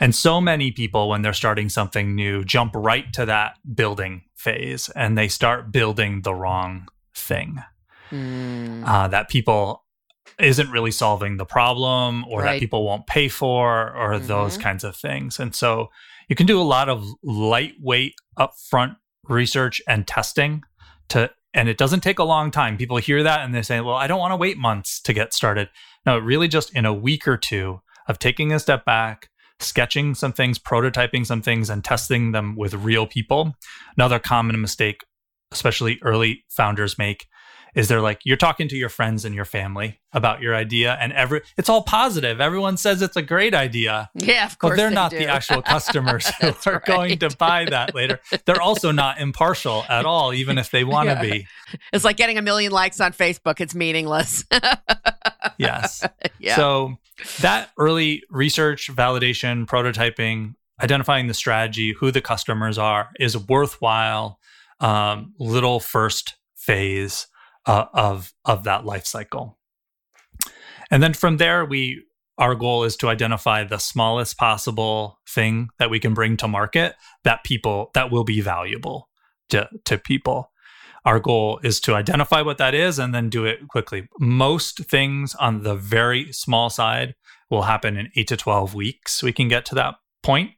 [0.00, 4.90] And so many people, when they're starting something new, jump right to that building phase
[4.90, 7.62] and they start building the wrong thing.
[8.10, 8.86] Mm.
[8.86, 9.85] Uh, that people
[10.38, 12.54] isn't really solving the problem or right.
[12.54, 14.26] that people won't pay for or mm-hmm.
[14.26, 15.38] those kinds of things.
[15.38, 15.88] And so
[16.28, 18.96] you can do a lot of lightweight upfront
[19.28, 20.62] research and testing
[21.08, 22.76] to and it doesn't take a long time.
[22.76, 25.32] People hear that and they say, "Well, I don't want to wait months to get
[25.32, 25.70] started."
[26.04, 30.34] No, really just in a week or two of taking a step back, sketching some
[30.34, 33.54] things, prototyping some things and testing them with real people.
[33.96, 35.00] Another common mistake
[35.52, 37.26] especially early founders make
[37.76, 41.12] is they're like you're talking to your friends and your family about your idea and
[41.12, 44.88] every it's all positive everyone says it's a great idea yeah of course but they're
[44.88, 45.18] they not do.
[45.18, 46.84] the actual customers who are right.
[46.84, 51.08] going to buy that later they're also not impartial at all even if they want
[51.08, 51.22] to yeah.
[51.22, 51.46] be
[51.92, 54.44] it's like getting a million likes on facebook it's meaningless
[55.58, 56.04] yes
[56.40, 56.56] yeah.
[56.56, 56.96] so
[57.40, 64.38] that early research validation prototyping identifying the strategy who the customers are is worthwhile
[64.80, 67.28] um, little first phase
[67.66, 69.58] uh, of of that life cycle.
[70.90, 72.02] And then from there, we
[72.38, 76.94] our goal is to identify the smallest possible thing that we can bring to market
[77.24, 79.08] that people that will be valuable
[79.48, 80.52] to, to people.
[81.04, 84.08] Our goal is to identify what that is and then do it quickly.
[84.18, 87.14] Most things on the very small side
[87.48, 89.22] will happen in eight to 12 weeks.
[89.22, 90.50] We can get to that point.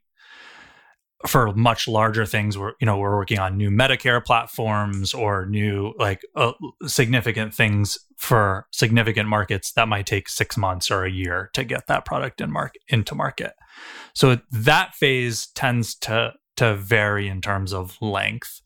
[1.26, 5.92] For much larger things we're you know we're working on new medicare platforms or new
[5.98, 6.52] like uh,
[6.87, 11.87] significant things for significant markets that might take six months or a year to get
[11.87, 13.54] that product in market into market.
[14.12, 18.61] So that phase tends to to vary in terms of length.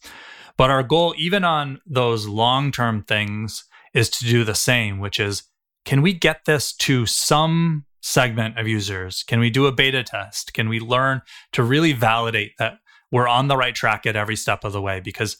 [0.56, 5.20] But our goal even on those long term things is to do the same which
[5.20, 5.42] is
[5.84, 9.22] can we get this to some segment of users?
[9.22, 10.52] Can we do a beta test?
[10.52, 12.74] Can we learn to really validate that
[13.10, 15.00] we're on the right track at every step of the way?
[15.00, 15.38] Because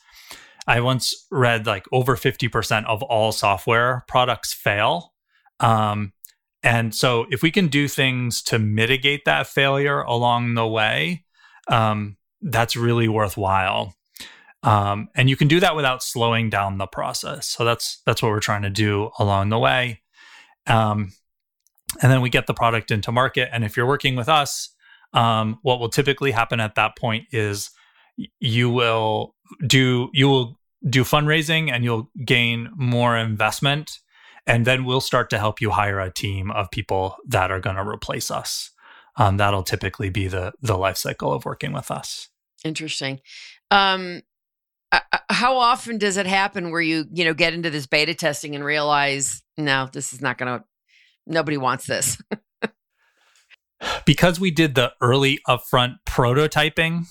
[0.66, 5.12] I once read like over 50% of all software products fail.
[5.60, 6.12] Um,
[6.62, 11.24] and so if we can do things to mitigate that failure along the way,
[11.68, 13.96] um, that's really worthwhile.
[14.62, 17.48] Um, and you can do that without slowing down the process.
[17.48, 20.02] So that's that's what we're trying to do along the way.
[20.68, 21.12] Um,
[22.00, 23.48] and then we get the product into market.
[23.52, 24.70] And if you're working with us,
[25.12, 27.70] um, what will typically happen at that point is
[28.40, 29.34] you will
[29.66, 33.98] do you will do fundraising and you'll gain more investment.
[34.46, 37.76] And then we'll start to help you hire a team of people that are going
[37.76, 38.70] to replace us.
[39.16, 42.28] Um, that'll typically be the the life cycle of working with us.
[42.64, 43.20] Interesting.
[43.70, 44.22] Um,
[44.90, 48.14] uh, uh how often does it happen where you you know get into this beta
[48.14, 50.64] testing and realize no this is not going to
[51.26, 52.18] nobody wants this.
[54.04, 57.06] because we did the early upfront prototyping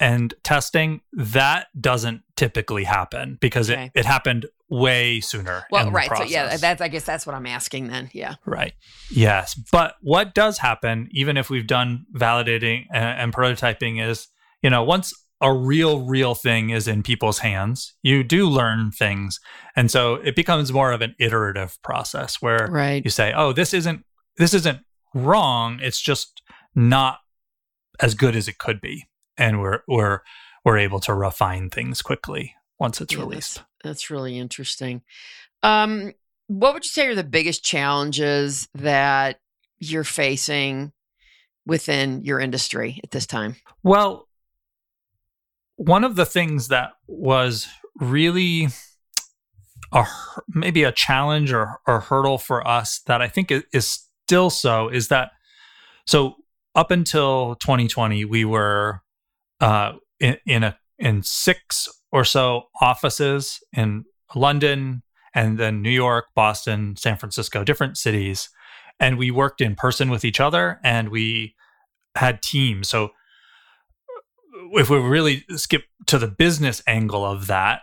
[0.00, 3.90] and testing, that doesn't typically happen because okay.
[3.94, 5.64] it, it happened way sooner.
[5.70, 6.10] Well, right.
[6.16, 8.10] So yeah, that's I guess that's what I'm asking then.
[8.12, 8.36] Yeah.
[8.44, 8.74] Right.
[9.10, 9.54] Yes.
[9.72, 14.28] But what does happen, even if we've done validating and, and prototyping, is
[14.62, 19.38] you know once a real, real thing is in people's hands, you do learn things.
[19.76, 23.02] And so it becomes more of an iterative process where right.
[23.04, 24.04] you say, oh, this isn't
[24.36, 24.80] this isn't
[25.14, 25.78] wrong.
[25.82, 26.42] It's just
[26.74, 27.18] not
[28.00, 29.08] as good as it could be.
[29.36, 30.20] And we're we're
[30.64, 33.56] we're able to refine things quickly once it's yeah, released.
[33.56, 35.02] That's, that's, really interesting.
[35.62, 36.12] Um,
[36.46, 39.40] what would you say are the biggest challenges that
[39.78, 40.92] you're facing
[41.66, 43.56] within your industry at this time?
[43.82, 44.27] Well,
[45.78, 47.68] one of the things that was
[48.00, 48.66] really
[49.92, 50.04] a
[50.48, 55.08] maybe a challenge or, or hurdle for us that I think is still so is
[55.08, 55.30] that
[56.04, 56.34] so
[56.74, 59.02] up until 2020 we were
[59.60, 66.26] uh, in, in a in six or so offices in London and then New York,
[66.34, 68.48] Boston, San Francisco, different cities,
[68.98, 71.54] and we worked in person with each other and we
[72.16, 72.88] had teams.
[72.88, 73.10] So
[74.72, 77.82] if we really skip to the business angle of that,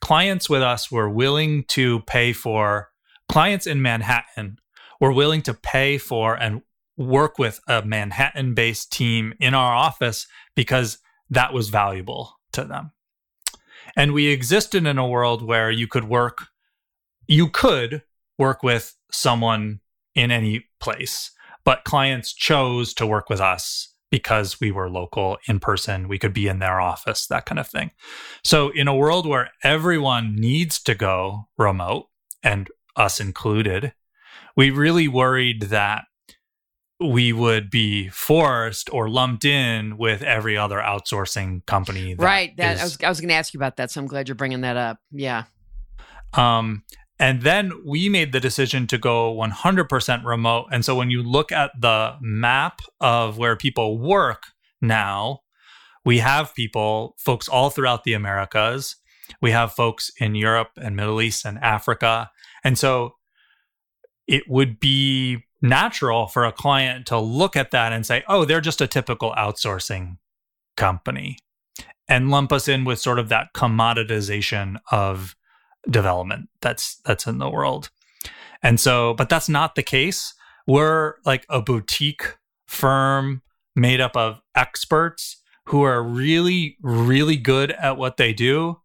[0.00, 2.88] clients with us were willing to pay for
[3.28, 4.58] clients in Manhattan
[5.00, 6.62] were willing to pay for and
[6.96, 12.92] work with a Manhattan based team in our office because that was valuable to them.
[13.96, 16.46] And we existed in a world where you could work,
[17.26, 18.02] you could
[18.38, 19.80] work with someone
[20.14, 21.30] in any place,
[21.64, 26.32] but clients chose to work with us because we were local in person we could
[26.32, 27.90] be in their office that kind of thing.
[28.44, 32.08] So in a world where everyone needs to go remote
[32.42, 33.92] and us included
[34.56, 36.04] we really worried that
[36.98, 42.76] we would be forced or lumped in with every other outsourcing company that right that
[42.76, 44.34] is, i was, I was going to ask you about that so i'm glad you're
[44.34, 45.44] bringing that up yeah.
[46.32, 46.82] Um
[47.18, 50.66] and then we made the decision to go 100% remote.
[50.70, 54.44] And so when you look at the map of where people work
[54.82, 55.40] now,
[56.04, 58.96] we have people, folks all throughout the Americas.
[59.40, 62.30] We have folks in Europe and Middle East and Africa.
[62.62, 63.14] And so
[64.26, 68.60] it would be natural for a client to look at that and say, oh, they're
[68.60, 70.18] just a typical outsourcing
[70.76, 71.38] company
[72.08, 75.34] and lump us in with sort of that commoditization of
[75.88, 77.90] development that's that's in the world.
[78.62, 80.34] And so, but that's not the case.
[80.66, 83.42] We're like a boutique firm
[83.74, 88.80] made up of experts who are really really good at what they do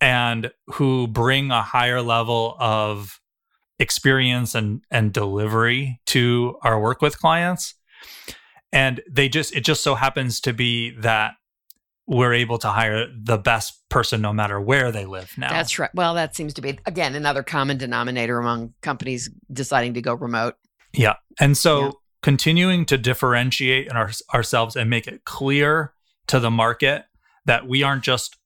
[0.00, 3.20] and who bring a higher level of
[3.78, 7.74] experience and and delivery to our work with clients
[8.72, 11.34] and they just it just so happens to be that
[12.06, 15.50] we're able to hire the best person no matter where they live now.
[15.50, 15.90] That's right.
[15.94, 20.54] Well, that seems to be again another common denominator among companies deciding to go remote.
[20.92, 21.14] Yeah.
[21.40, 21.90] And so yeah.
[22.22, 25.94] continuing to differentiate our, ourselves and make it clear
[26.26, 27.04] to the market
[27.46, 28.36] that we aren't just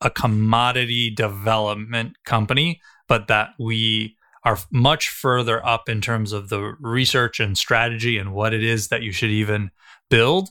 [0.00, 6.74] a commodity development company, but that we are much further up in terms of the
[6.80, 9.70] research and strategy and what it is that you should even
[10.08, 10.50] build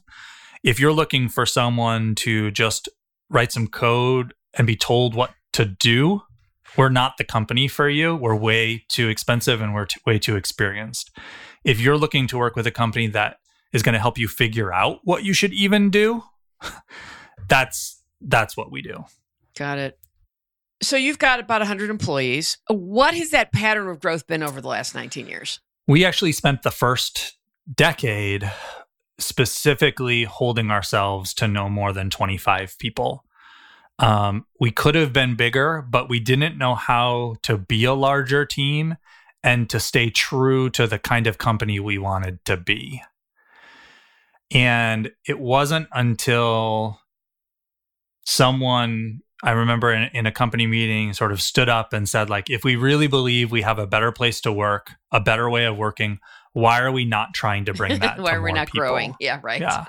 [0.64, 2.90] if you're looking for someone to just
[3.30, 6.22] write some code and be told what to do,
[6.76, 8.16] we're not the company for you.
[8.16, 11.12] We're way too expensive and we're way too experienced.
[11.64, 13.38] If you're looking to work with a company that
[13.74, 16.24] is going to help you figure out what you should even do,
[17.50, 19.06] that's that's what we do.
[19.58, 20.00] Got it.
[20.82, 22.58] So you've got about 100 employees.
[22.68, 25.60] What has that pattern of growth been over the last 19 years?
[25.88, 27.38] We actually spent the first
[27.74, 28.52] decade
[29.20, 33.24] specifically holding ourselves to no more than 25 people.
[34.00, 38.46] Um, we could have been bigger, but we didn't know how to be a larger
[38.46, 38.98] team
[39.44, 43.02] and to stay true to the kind of company we wanted to be.
[44.52, 47.00] And it wasn't until
[48.26, 52.50] someone I remember in, in, a company meeting sort of stood up and said, like,
[52.50, 55.78] if we really believe we have a better place to work, a better way of
[55.78, 56.20] working,
[56.54, 58.20] why are we not trying to bring that?
[58.20, 58.80] why are we not people?
[58.80, 59.16] growing?
[59.20, 59.62] Yeah, right.
[59.62, 59.86] Yeah.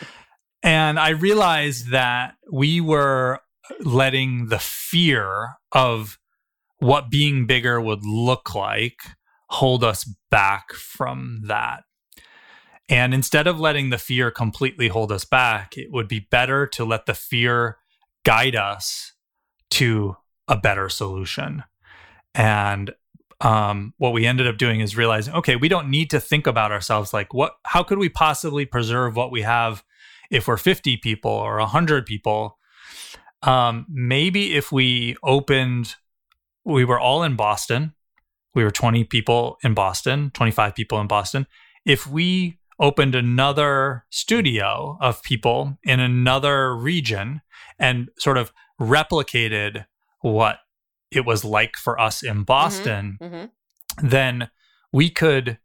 [0.62, 3.40] and I realized that we were
[3.80, 6.18] letting the fear of
[6.78, 8.98] what being bigger would look like
[9.52, 11.84] hold us back from that.
[12.88, 16.84] And instead of letting the fear completely hold us back, it would be better to
[16.84, 17.78] let the fear
[18.24, 19.12] guide us
[19.70, 20.16] to
[20.48, 21.64] a better solution.
[22.34, 22.92] And
[23.42, 26.70] um, what we ended up doing is realizing, okay, we don't need to think about
[26.72, 29.84] ourselves like what, how could we possibly preserve what we have
[30.30, 32.58] if we're 50 people or 100 people?
[33.42, 35.96] Um, maybe if we opened,
[36.64, 37.94] we were all in Boston,
[38.54, 41.46] we were 20 people in Boston, 25 people in Boston.
[41.84, 47.40] If we opened another studio of people in another region
[47.78, 49.86] and sort of replicated
[50.20, 50.58] what
[51.12, 52.42] it was like for us in mm-hmm.
[52.42, 53.34] Boston, mm-hmm.
[53.34, 54.08] Mm-hmm.
[54.08, 54.50] then
[54.92, 55.58] we could,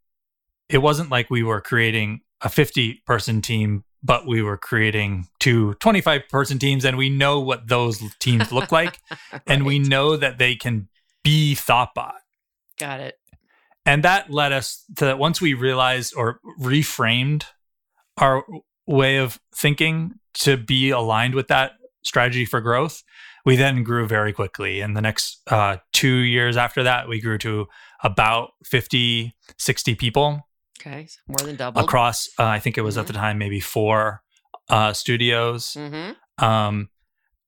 [0.70, 5.74] it wasn't like we were creating a 50 person team, but we were creating two
[5.76, 9.00] 25 person teams and we know what those teams look like.
[9.32, 9.42] right.
[9.48, 10.88] And we know that they can
[11.24, 12.14] be ThoughtBot.
[12.78, 13.16] Got it.
[13.86, 17.46] And that led us to that once we realized or reframed
[18.18, 18.44] our
[18.86, 21.72] way of thinking to be aligned with that
[22.04, 23.04] strategy for growth,
[23.48, 24.82] we then grew very quickly.
[24.82, 27.68] In the next uh, two years after that, we grew to
[28.04, 30.42] about 50, 60 people.
[30.82, 31.82] Okay, so more than double.
[31.82, 33.02] Across, uh, I think it was mm-hmm.
[33.02, 34.22] at the time maybe four
[34.68, 35.78] uh, studios.
[35.80, 36.44] Mm-hmm.
[36.44, 36.90] Um,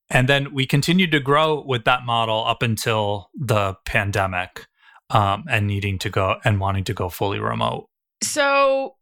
[0.10, 4.68] and then we continued to grow with that model up until the pandemic
[5.10, 7.88] um, and needing to go and wanting to go fully remote.
[8.24, 8.96] So,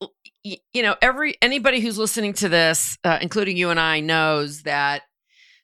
[0.00, 0.06] uh,
[0.44, 5.02] you know, every anybody who's listening to this, uh, including you and I, knows that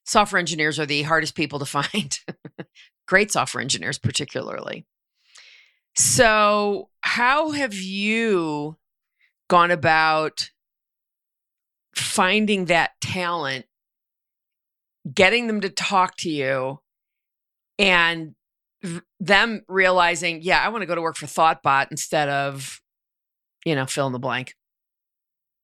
[0.04, 2.20] software engineers are the hardest people to find.
[3.06, 4.86] Great software engineers, particularly.
[5.96, 8.76] So, how have you
[9.48, 10.50] gone about
[11.96, 13.66] finding that talent,
[15.12, 16.78] getting them to talk to you,
[17.78, 18.34] and
[19.18, 22.80] them realizing, yeah, I want to go to work for ThoughtBot instead of,
[23.64, 24.54] you know, fill in the blank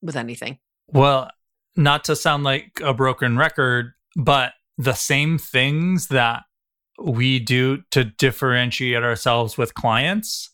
[0.02, 0.58] with anything?
[0.88, 1.30] Well,
[1.76, 6.42] not to sound like a broken record, but the same things that
[6.98, 10.50] we do to differentiate ourselves with clients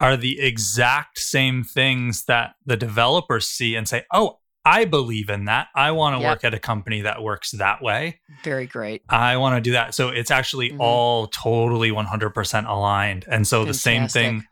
[0.00, 5.46] are the exact same things that the developers see and say, oh, I believe in
[5.46, 5.68] that.
[5.74, 6.30] I want to yep.
[6.30, 8.20] work at a company that works that way.
[8.44, 9.02] Very great.
[9.08, 9.94] I want to do that.
[9.94, 10.80] So it's actually mm-hmm.
[10.80, 13.24] all totally 100% aligned.
[13.28, 13.68] And so Fantastic.
[13.68, 14.44] the same thing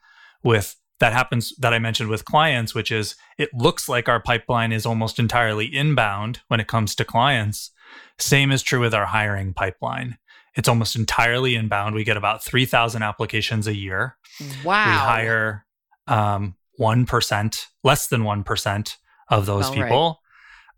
[0.42, 4.72] with that happens that I mentioned with clients, which is it looks like our pipeline
[4.72, 7.70] is almost entirely inbound when it comes to clients.
[8.18, 10.18] Same is true with our hiring pipeline.
[10.54, 11.94] It's almost entirely inbound.
[11.94, 14.16] We get about 3,000 applications a year.
[14.64, 14.86] Wow.
[14.86, 15.66] We hire
[16.08, 18.96] um, 1%, less than 1%
[19.30, 20.20] of those well, people.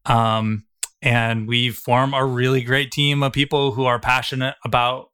[0.09, 0.37] Right.
[0.39, 0.65] Um,
[1.03, 5.11] and we form a really great team of people who are passionate about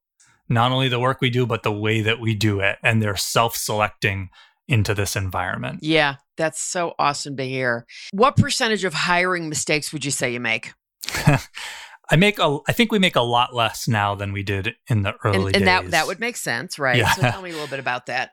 [0.48, 2.78] not only the work we do, but the way that we do it.
[2.82, 4.30] And they're self selecting
[4.68, 5.80] into this environment.
[5.82, 7.86] Yeah, that's so awesome to hear.
[8.12, 10.72] What percentage of hiring mistakes would you say you make?
[12.10, 12.58] I make a.
[12.68, 15.44] I think we make a lot less now than we did in the early and,
[15.44, 15.60] and days.
[15.60, 16.96] And that that would make sense, right?
[16.96, 17.12] Yeah.
[17.12, 18.30] So tell me a little bit about that.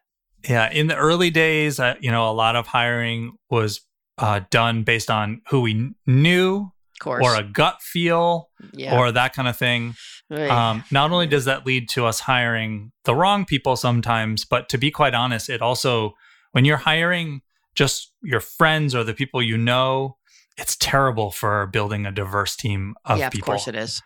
[0.47, 3.81] Yeah, in the early days, uh, you know, a lot of hiring was
[4.17, 6.71] uh, done based on who we knew,
[7.05, 8.97] or a gut feel, yeah.
[8.97, 9.95] or that kind of thing.
[10.31, 14.77] Um, not only does that lead to us hiring the wrong people sometimes, but to
[14.77, 16.13] be quite honest, it also
[16.53, 17.41] when you're hiring
[17.75, 20.17] just your friends or the people you know,
[20.57, 23.53] it's terrible for building a diverse team of yeah, people.
[23.53, 24.01] Of course it is.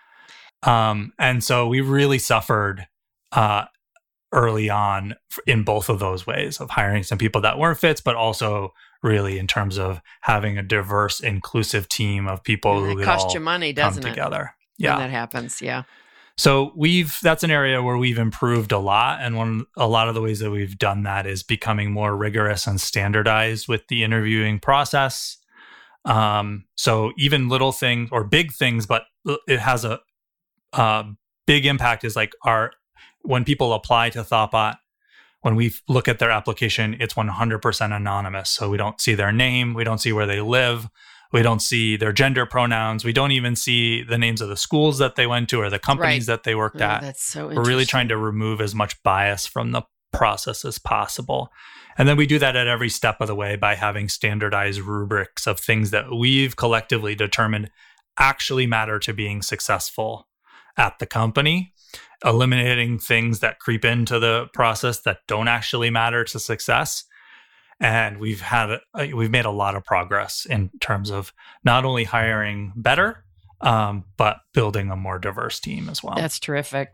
[0.64, 2.88] Um, and so we really suffered
[3.32, 3.66] uh,
[4.32, 8.16] early on in both of those ways of hiring some people that weren't fits, but
[8.16, 8.74] also
[9.04, 13.26] really in terms of having a diverse, inclusive team of people And who it costs
[13.28, 14.10] all you money, doesn't it?
[14.10, 14.54] together.
[14.78, 14.98] When Yeah.
[14.98, 15.62] that happens.
[15.62, 15.84] Yeah.
[16.40, 20.14] So we've that's an area where we've improved a lot, and one a lot of
[20.14, 24.60] the ways that we've done that is becoming more rigorous and standardized with the interviewing
[24.60, 25.38] process.
[26.08, 29.04] Um, so even little things or big things, but
[29.48, 30.00] it has a,
[30.74, 31.04] uh
[31.46, 32.04] big impact.
[32.04, 32.72] Is like our
[33.22, 34.76] when people apply to Thoughtbot,
[35.42, 38.50] when we look at their application, it's 100% anonymous.
[38.50, 40.88] So we don't see their name, we don't see where they live,
[41.34, 44.98] we don't see their gender pronouns, we don't even see the names of the schools
[45.00, 47.02] that they went to or the companies that they worked Oh, at.
[47.02, 49.82] that's so We're really trying to remove as much bias from the
[50.14, 51.50] process as possible.
[51.98, 55.48] And then we do that at every step of the way by having standardized rubrics
[55.48, 57.72] of things that we've collectively determined
[58.18, 60.28] actually matter to being successful
[60.78, 61.74] at the company,
[62.24, 67.04] eliminating things that creep into the process that don't actually matter to success.
[67.80, 71.32] And we've had uh, we've made a lot of progress in terms of
[71.64, 73.24] not only hiring better,
[73.62, 76.16] um, but building a more diverse team as well.
[76.16, 76.94] That's terrific.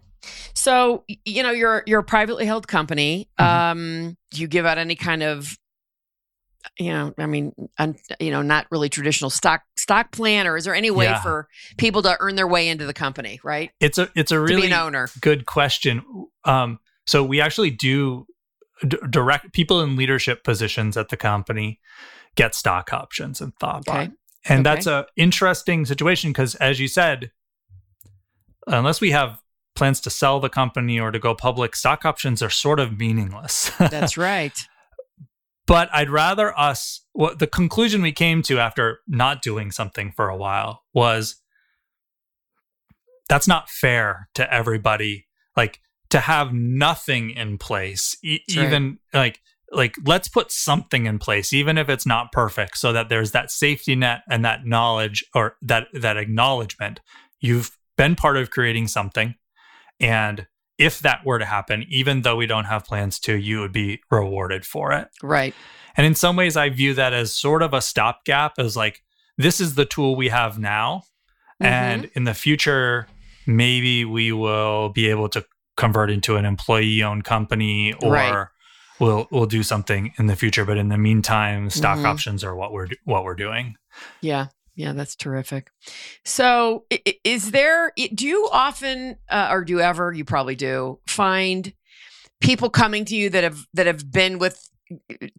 [0.54, 3.30] So, you know, you're you're a privately held company.
[3.40, 3.46] Mhm.
[3.46, 5.58] Um, do you give out any kind of,
[6.80, 10.64] you know, I mean, un, you know, not really traditional stock stock plan, or is
[10.66, 11.22] there any way Yeah.
[11.22, 11.48] for
[11.78, 13.72] people to earn their way into the company, right?
[13.80, 15.10] it's a it's a really owner.
[15.22, 16.04] good question.
[16.46, 18.26] Um, so we actually do
[18.88, 21.80] d- direct people in leadership positions at the company
[22.36, 24.12] get stock options and Thoughtbot, Okay.
[24.46, 24.64] and Okay.
[24.64, 27.32] that's a interesting situation because, as you said,
[28.68, 29.42] unless we have
[29.76, 33.72] plans to sell the company or to go public, stock options are sort of meaningless.
[33.80, 34.58] That's right.
[35.68, 37.02] but I'd rather us.
[37.14, 41.40] What the conclusion we came to after not doing something for a while was
[43.30, 45.28] that's not fair to everybody.
[45.56, 48.66] Like to have nothing in place, e- That's right.
[48.68, 49.40] even like
[49.72, 53.50] like let's put something in place, even if it's not perfect, so that there's that
[53.52, 57.00] safety net and that knowledge or that that acknowledgement.
[57.40, 59.36] You've been part of creating something,
[60.04, 60.48] and
[60.78, 64.02] if that were to happen, even though we don't have plans to, you would be
[64.12, 65.08] rewarded for it.
[65.22, 65.54] Right.
[65.96, 69.04] And in some ways, I view that as sort of a stopgap, as like,
[69.38, 71.04] this is the tool we have now.
[71.62, 71.66] Mhm.
[71.68, 73.08] And in the future,
[73.46, 75.46] maybe we will be able to
[75.78, 78.48] convert into an employee owned company or Right.
[79.00, 80.66] we'll we'll do something in the future.
[80.66, 82.06] But in the meantime, stock Mhm.
[82.06, 83.76] options are what we're what we're doing.
[84.22, 84.48] Yeah.
[84.76, 85.70] Yeah, that's terrific.
[86.26, 90.56] So, i- i- is there, do you often, uh, or do you ever, you probably
[90.56, 91.74] do, find
[92.42, 94.68] people coming to you that have, that have been with,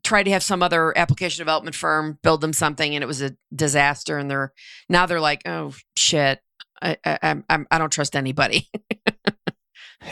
[0.05, 3.37] tried to have some other application development firm build them something and it was a
[3.55, 4.53] disaster and they're,
[4.89, 6.41] now they're like, oh shit,
[6.81, 8.69] I, I, I'm- I'm, I don't trust anybody.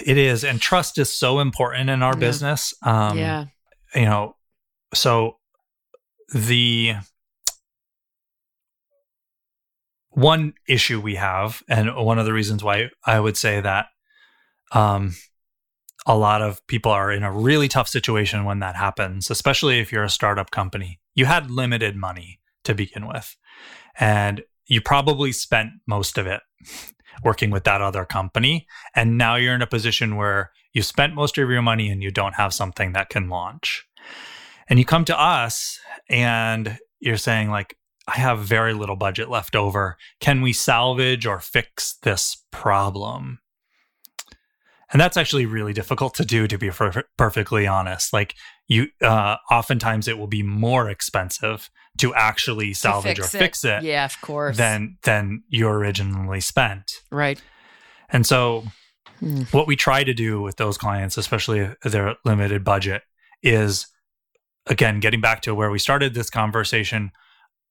[0.06, 2.18] It is, and trust is so important in our Yeah.
[2.20, 2.72] business.
[2.82, 3.44] Um, yeah.
[3.94, 4.36] you know,
[4.94, 5.36] so
[6.32, 6.94] the
[10.12, 13.86] one issue we have, and one of the reasons why I would say that
[14.72, 15.14] um,
[16.06, 19.92] a lot of people are in a really tough situation when that happens, especially if
[19.92, 21.00] you're a startup company.
[21.14, 23.36] You had limited money to begin with,
[23.98, 26.40] and you probably spent most of it
[27.22, 28.66] working with that other company.
[28.94, 32.10] And now you're in a position where you spent most of your money and you
[32.10, 33.84] don't have something that can launch.
[34.68, 37.76] And you come to us and you're saying, like,
[38.08, 39.96] I have very little budget left over.
[40.20, 43.38] Can we salvage or fix this problem?
[44.92, 48.12] And that's actually really difficult to do, to be per- perfectly honest.
[48.12, 48.34] Like,
[48.68, 53.82] you, uh, oftentimes it will be more expensive to actually To salvage or fix it
[53.82, 54.56] Yeah, of course.
[54.56, 56.90] than than you originally spent.
[57.10, 57.40] right.
[58.10, 58.64] And so
[59.20, 59.42] Hmm.
[59.52, 63.02] what we try to do with those clients, especially their limited budget,
[63.42, 63.86] is
[64.66, 67.12] again getting back to where we started this conversation.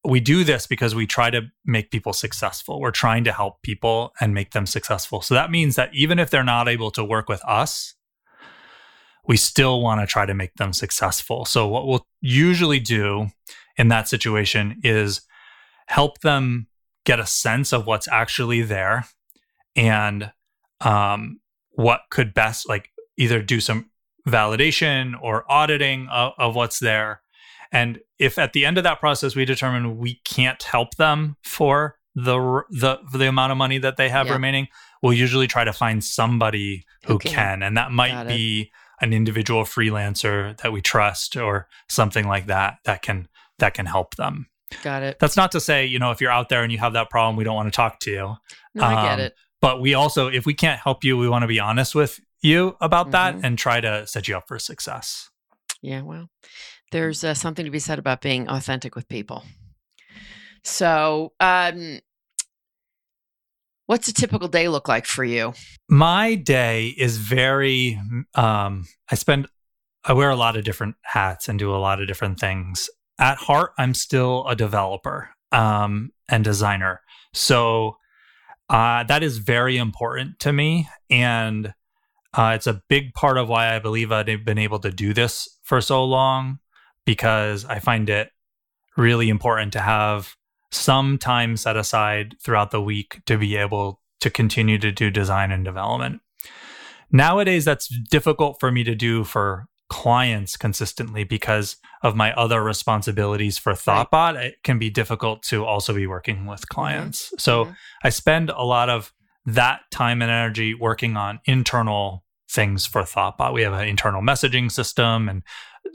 [0.03, 2.79] We do this because we try to make people successful.
[2.79, 5.21] We're trying to help people and make them successful.
[5.21, 7.93] So that means that even if they're not able to work with us,
[9.27, 11.45] we still want to try to make them successful.
[11.45, 13.27] So what we'll usually do
[13.77, 15.21] in that situation is
[15.87, 16.67] help them
[17.05, 19.05] get a sense of what's actually there
[19.75, 20.31] and
[20.81, 21.39] um,
[21.71, 23.89] what could best like either do some
[24.27, 27.21] validation or auditing of, of what's there
[27.71, 31.95] and if at the end of that process we determine we can't help them for
[32.15, 34.33] the the for the amount of money that they have Yeah.
[34.33, 34.67] remaining
[35.01, 37.63] we'll usually try to find somebody who Who can.
[37.63, 43.01] and that might be an individual freelancer that we trust or something like that that
[43.01, 43.27] can
[43.59, 44.47] that can help them
[44.83, 45.19] Got it.
[45.19, 47.35] that's not to say you know if you're out there and you have that problem
[47.37, 48.35] we don't want to talk to you
[48.75, 49.35] No, I get um, it.
[49.61, 52.75] but we also if we can't help you we want to be honest with you
[52.81, 53.11] about Mhm.
[53.11, 55.29] that and try to set you up for success.
[55.83, 56.29] Yeah, well,
[56.91, 59.43] there's uh, something to be said about being authentic with people.
[60.63, 61.99] So, um,
[63.91, 65.53] what's a typical day look like for you?
[65.89, 67.99] My day is very
[68.35, 69.47] um I spend
[70.03, 72.89] I wear a lot of different hats and do a lot of different things.
[73.19, 77.01] At heart, I'm still a developer um and designer.
[77.33, 77.97] So
[78.69, 81.73] uh that is very important to me and
[82.33, 85.49] uh, it's a big part of why I believe I've been able to do this
[85.63, 86.59] for so long
[87.05, 88.31] because I find it
[88.97, 90.35] really important to have
[90.71, 95.51] some time set aside throughout the week to be able to continue to do design
[95.51, 96.21] and development.
[97.11, 103.57] Nowadays, that's difficult for me to do for clients consistently because of my other responsibilities
[103.57, 104.35] for Thoughtbot.
[104.35, 107.33] It can be difficult to also be working with clients.
[107.37, 107.75] So Mhm.
[108.05, 109.11] I spend a lot of
[109.45, 113.53] that time and energy working on internal things for Thoughtbot.
[113.53, 115.43] We have an internal messaging system and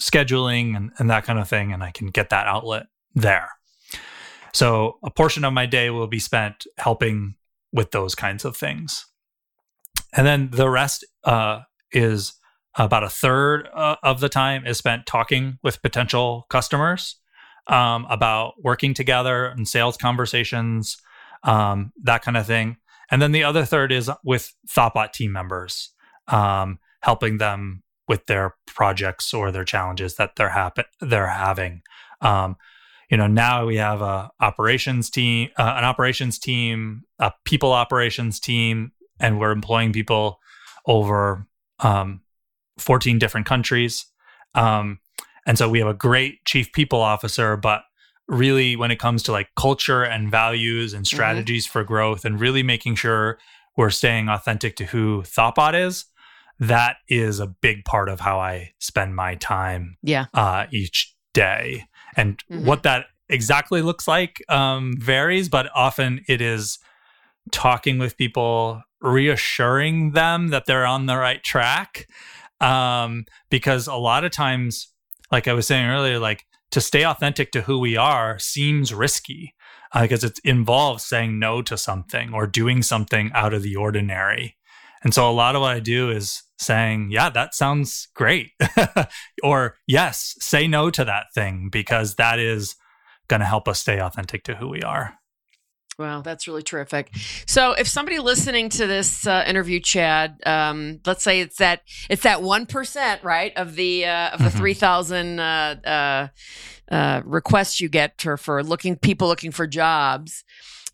[0.00, 3.50] scheduling and, and that kind of thing, and I can get that outlet there.
[4.52, 7.34] So a portion of my day will be spent helping
[7.72, 9.06] with those kinds of things.
[10.14, 11.60] And then the rest uh,
[11.92, 12.34] is
[12.74, 17.16] about a third uh, of the time is spent talking with potential customers
[17.66, 20.96] um, about working together and sales conversations,
[21.42, 22.76] um, that kind of thing.
[23.10, 25.90] And then the other third is with Thoughtbot team members,
[26.28, 31.82] um, helping them with their projects or their challenges that they're happen they're having.
[32.20, 32.56] Um,
[33.10, 38.40] you know, now we have a operations team, uh, an operations team, a people operations
[38.40, 40.40] team, and we're employing people
[40.86, 41.46] over
[41.80, 42.20] um,
[42.78, 44.06] 14 different countries.
[44.54, 44.98] Um,
[45.46, 47.82] and so we have a great chief people officer, but
[48.28, 52.62] really when it comes to like culture and values and strategies for growth and really
[52.64, 53.38] making sure
[53.76, 56.06] we're staying authentic to who Thoughtbot is,
[56.58, 60.26] that is a big part of how I spend my time Yeah.
[60.34, 61.84] uh, each day.
[62.16, 62.64] And Mhm.
[62.64, 66.78] what that exactly looks like um, varies, but often it is
[67.52, 72.06] talking with people, reassuring them that they're on the right track.
[72.60, 74.88] Um, because a lot of times,
[75.30, 79.54] like I was saying earlier, like to stay authentic to who we are seems risky
[79.92, 84.56] uh, because it involves saying no to something or doing something out of the ordinary.
[85.02, 88.50] And so a lot of what I do is saying, yeah, that sounds great.
[89.42, 92.76] or yes, say no to that thing because that is
[93.28, 95.14] going to help us stay authentic to who we are.
[95.98, 97.10] Wow, that's really terrific.
[97.46, 101.80] So, if somebody listening to this uh, interview, Chad, um, let's say it's that
[102.10, 104.58] it's that one percent, right, of the uh, of the Mhm.
[104.58, 110.44] three thousand uh, uh, uh, requests you get for, for looking people looking for jobs.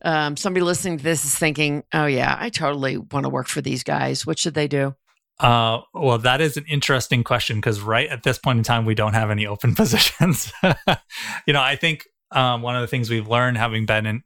[0.04, 3.60] Um, somebody listening to this is thinking, "Oh yeah, I totally want to work for
[3.60, 4.94] these guys." What should they do?
[5.42, 8.94] Uh, well, that is an interesting question because right at this point in time, we
[8.94, 10.52] don't have any open positions.
[11.46, 14.22] you know, I think um, one of the things we've learned having been in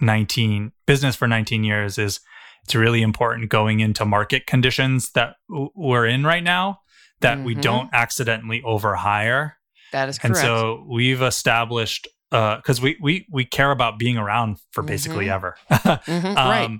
[0.00, 2.20] 19 business for 19 years is
[2.64, 6.78] it's really important going into market conditions that w- we're in right now
[7.20, 7.60] that we Mhm.
[7.62, 9.52] don't accidentally overhire.
[9.92, 10.26] That is correct.
[10.30, 15.32] And so we've established because we we we care about being around for basically Mhm.
[15.34, 15.56] ever.
[15.70, 16.70] Mhm, right.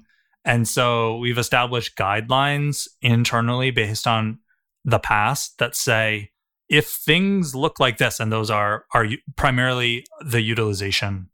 [0.45, 4.39] And so we've established guidelines internally based on
[4.85, 6.31] the past that say
[6.69, 11.29] if things look like this, and those are are primarily the utilization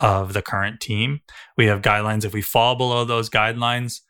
[0.00, 1.20] of the current team.
[1.56, 2.24] We have guidelines.
[2.24, 4.00] If we fall below those guidelines,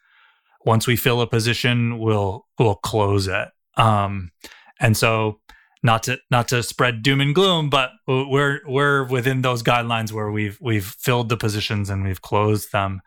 [0.64, 3.48] once we fill a position, we'll we'll close it.
[3.76, 4.30] Um,
[4.78, 5.40] and so
[5.82, 10.30] not to not to spread doom and gloom, but we're we're within those guidelines where
[10.30, 13.00] we've we've filled the positions and we've closed them,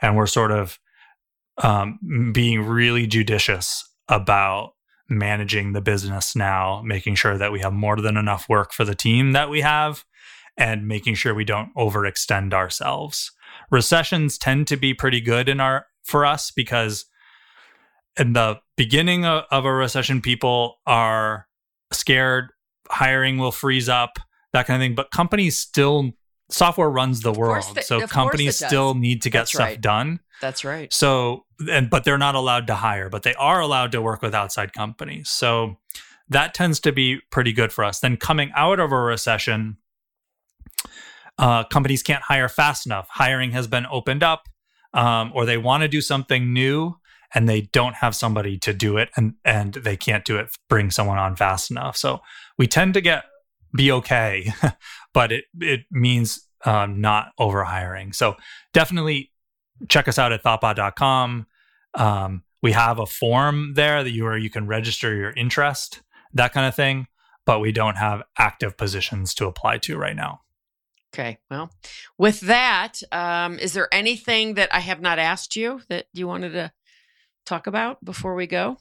[0.00, 0.78] and we're sort of
[1.58, 4.72] um, being really judicious about
[5.08, 8.94] managing the business now, making sure that we have more than enough work for the
[8.94, 10.04] team that we have,
[10.56, 13.30] and making sure we don't overextend ourselves.
[13.70, 17.06] Recessions tend to be pretty good in our for us because
[18.18, 21.46] in the beginning of, of a recession, people are
[21.92, 22.50] scared,
[22.88, 24.18] hiring will freeze up,
[24.52, 24.94] that kind of thing.
[24.94, 26.12] But companies still
[26.50, 29.80] software runs the world, they- so companies still need to get That's stuff right.
[29.80, 30.20] done.
[30.40, 30.92] That's right.
[30.92, 34.34] So, and but they're not allowed to hire, but they are allowed to work with
[34.34, 35.30] outside companies.
[35.30, 35.76] So
[36.28, 38.00] that tends to be pretty good for us.
[38.00, 39.76] Then coming out of a recession,
[41.38, 43.08] uh, companies can't hire fast enough.
[43.10, 44.48] Hiring has been opened up,
[44.92, 46.96] um, or they want to do something new
[47.34, 50.56] and they don't have somebody to do it, and and they can't do it.
[50.68, 51.96] Bring someone on fast enough.
[51.96, 52.20] So
[52.56, 53.24] we tend to get
[53.76, 54.52] be okay,
[55.14, 58.12] but it it means um, not over hiring.
[58.12, 58.36] So
[58.72, 59.32] definitely
[59.88, 61.46] check us out at thoughtbot.com.
[61.94, 66.02] Um, we have a form there that you where you can register your interest,
[66.32, 67.06] that kind of thing,
[67.44, 70.40] but we don't have active positions to apply to right now.
[71.14, 71.38] Okay.
[71.48, 71.70] Well,
[72.18, 76.50] with that, um, is there anything that I have not asked you that you wanted
[76.52, 76.72] to
[77.46, 78.78] talk about before we go?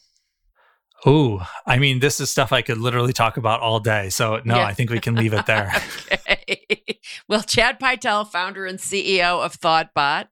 [1.06, 4.10] Oh, I mean, this is stuff I could literally talk about all day.
[4.10, 4.66] So, no, yeah.
[4.66, 5.74] I think we can leave it there.
[6.12, 7.00] okay.
[7.28, 10.28] Well, Chad Pytel, founder and CEO of ThoughtBot.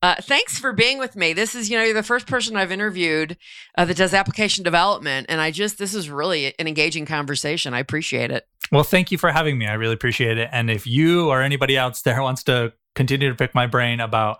[0.00, 1.32] Uh, thanks for being with me.
[1.32, 3.36] This is, you know, you're the first person I've interviewed
[3.76, 5.26] uh, that does application development.
[5.28, 7.74] And I just, this is really an engaging conversation.
[7.74, 8.46] I appreciate it.
[8.70, 9.66] Well, thank you for having me.
[9.66, 10.48] I really appreciate it.
[10.52, 14.38] And if you or anybody else there wants to continue to pick my brain about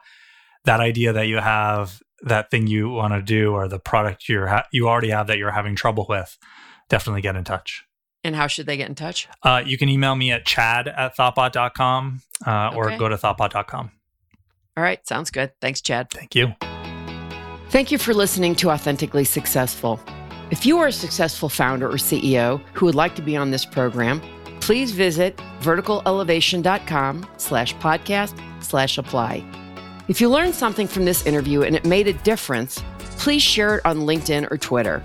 [0.64, 4.48] that idea that you have that thing you want to do or the product you're
[4.48, 6.36] ha- you already have that you're having trouble with,
[6.88, 7.84] definitely get in touch.
[8.24, 9.28] And how should they get in touch?
[9.42, 13.92] Uh, you can email me at chad at thoughtbot.com uh, or go to thoughtbot.com.
[14.79, 15.05] All right.
[15.09, 15.51] Sounds good.
[15.61, 16.09] Thanks, Chad.
[16.09, 16.55] Thank you.
[17.70, 19.99] Thank you for listening to Authentically Successful.
[20.53, 23.64] If you are a successful founder or CEO who would like to be on this
[23.64, 24.22] program,
[24.61, 29.45] please visit verticalelevation.com slash podcast slash apply.
[30.07, 33.83] If you learned something from this interview and it made a difference, please share it
[33.85, 35.03] on LinkedIn or Twitter.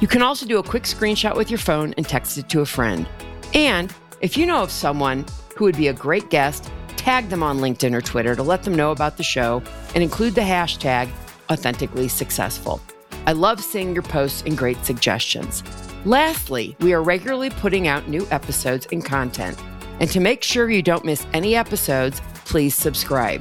[0.00, 2.66] You can also do a quick screenshot with your phone and text it to a
[2.66, 3.08] friend.
[3.54, 5.24] And if you know of someone
[5.56, 6.68] who would be a great guest,
[7.08, 9.62] tag them on LinkedIn or Twitter to let them know about the show
[9.94, 11.08] and include the hashtag
[11.50, 12.82] authentically successful.
[13.24, 15.62] I love seeing your posts and great suggestions.
[16.04, 19.58] Lastly, we are regularly putting out new episodes and content.
[20.00, 23.40] And to make sure you don't miss any episodes, please subscribe.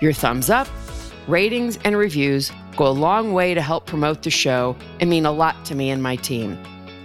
[0.00, 0.66] Your thumbs up,
[1.28, 5.30] ratings, and reviews go a long way to help promote the show and mean a
[5.30, 6.58] lot to me and my team.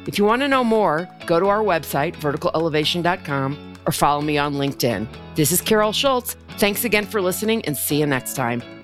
[0.08, 4.56] If you want to know more, go to our website, verticalelevation.com, or follow me on
[4.56, 5.08] LinkedIn.
[5.36, 6.36] This is Carol Schultz.
[6.58, 8.81] Thanks again for listening and see you next time.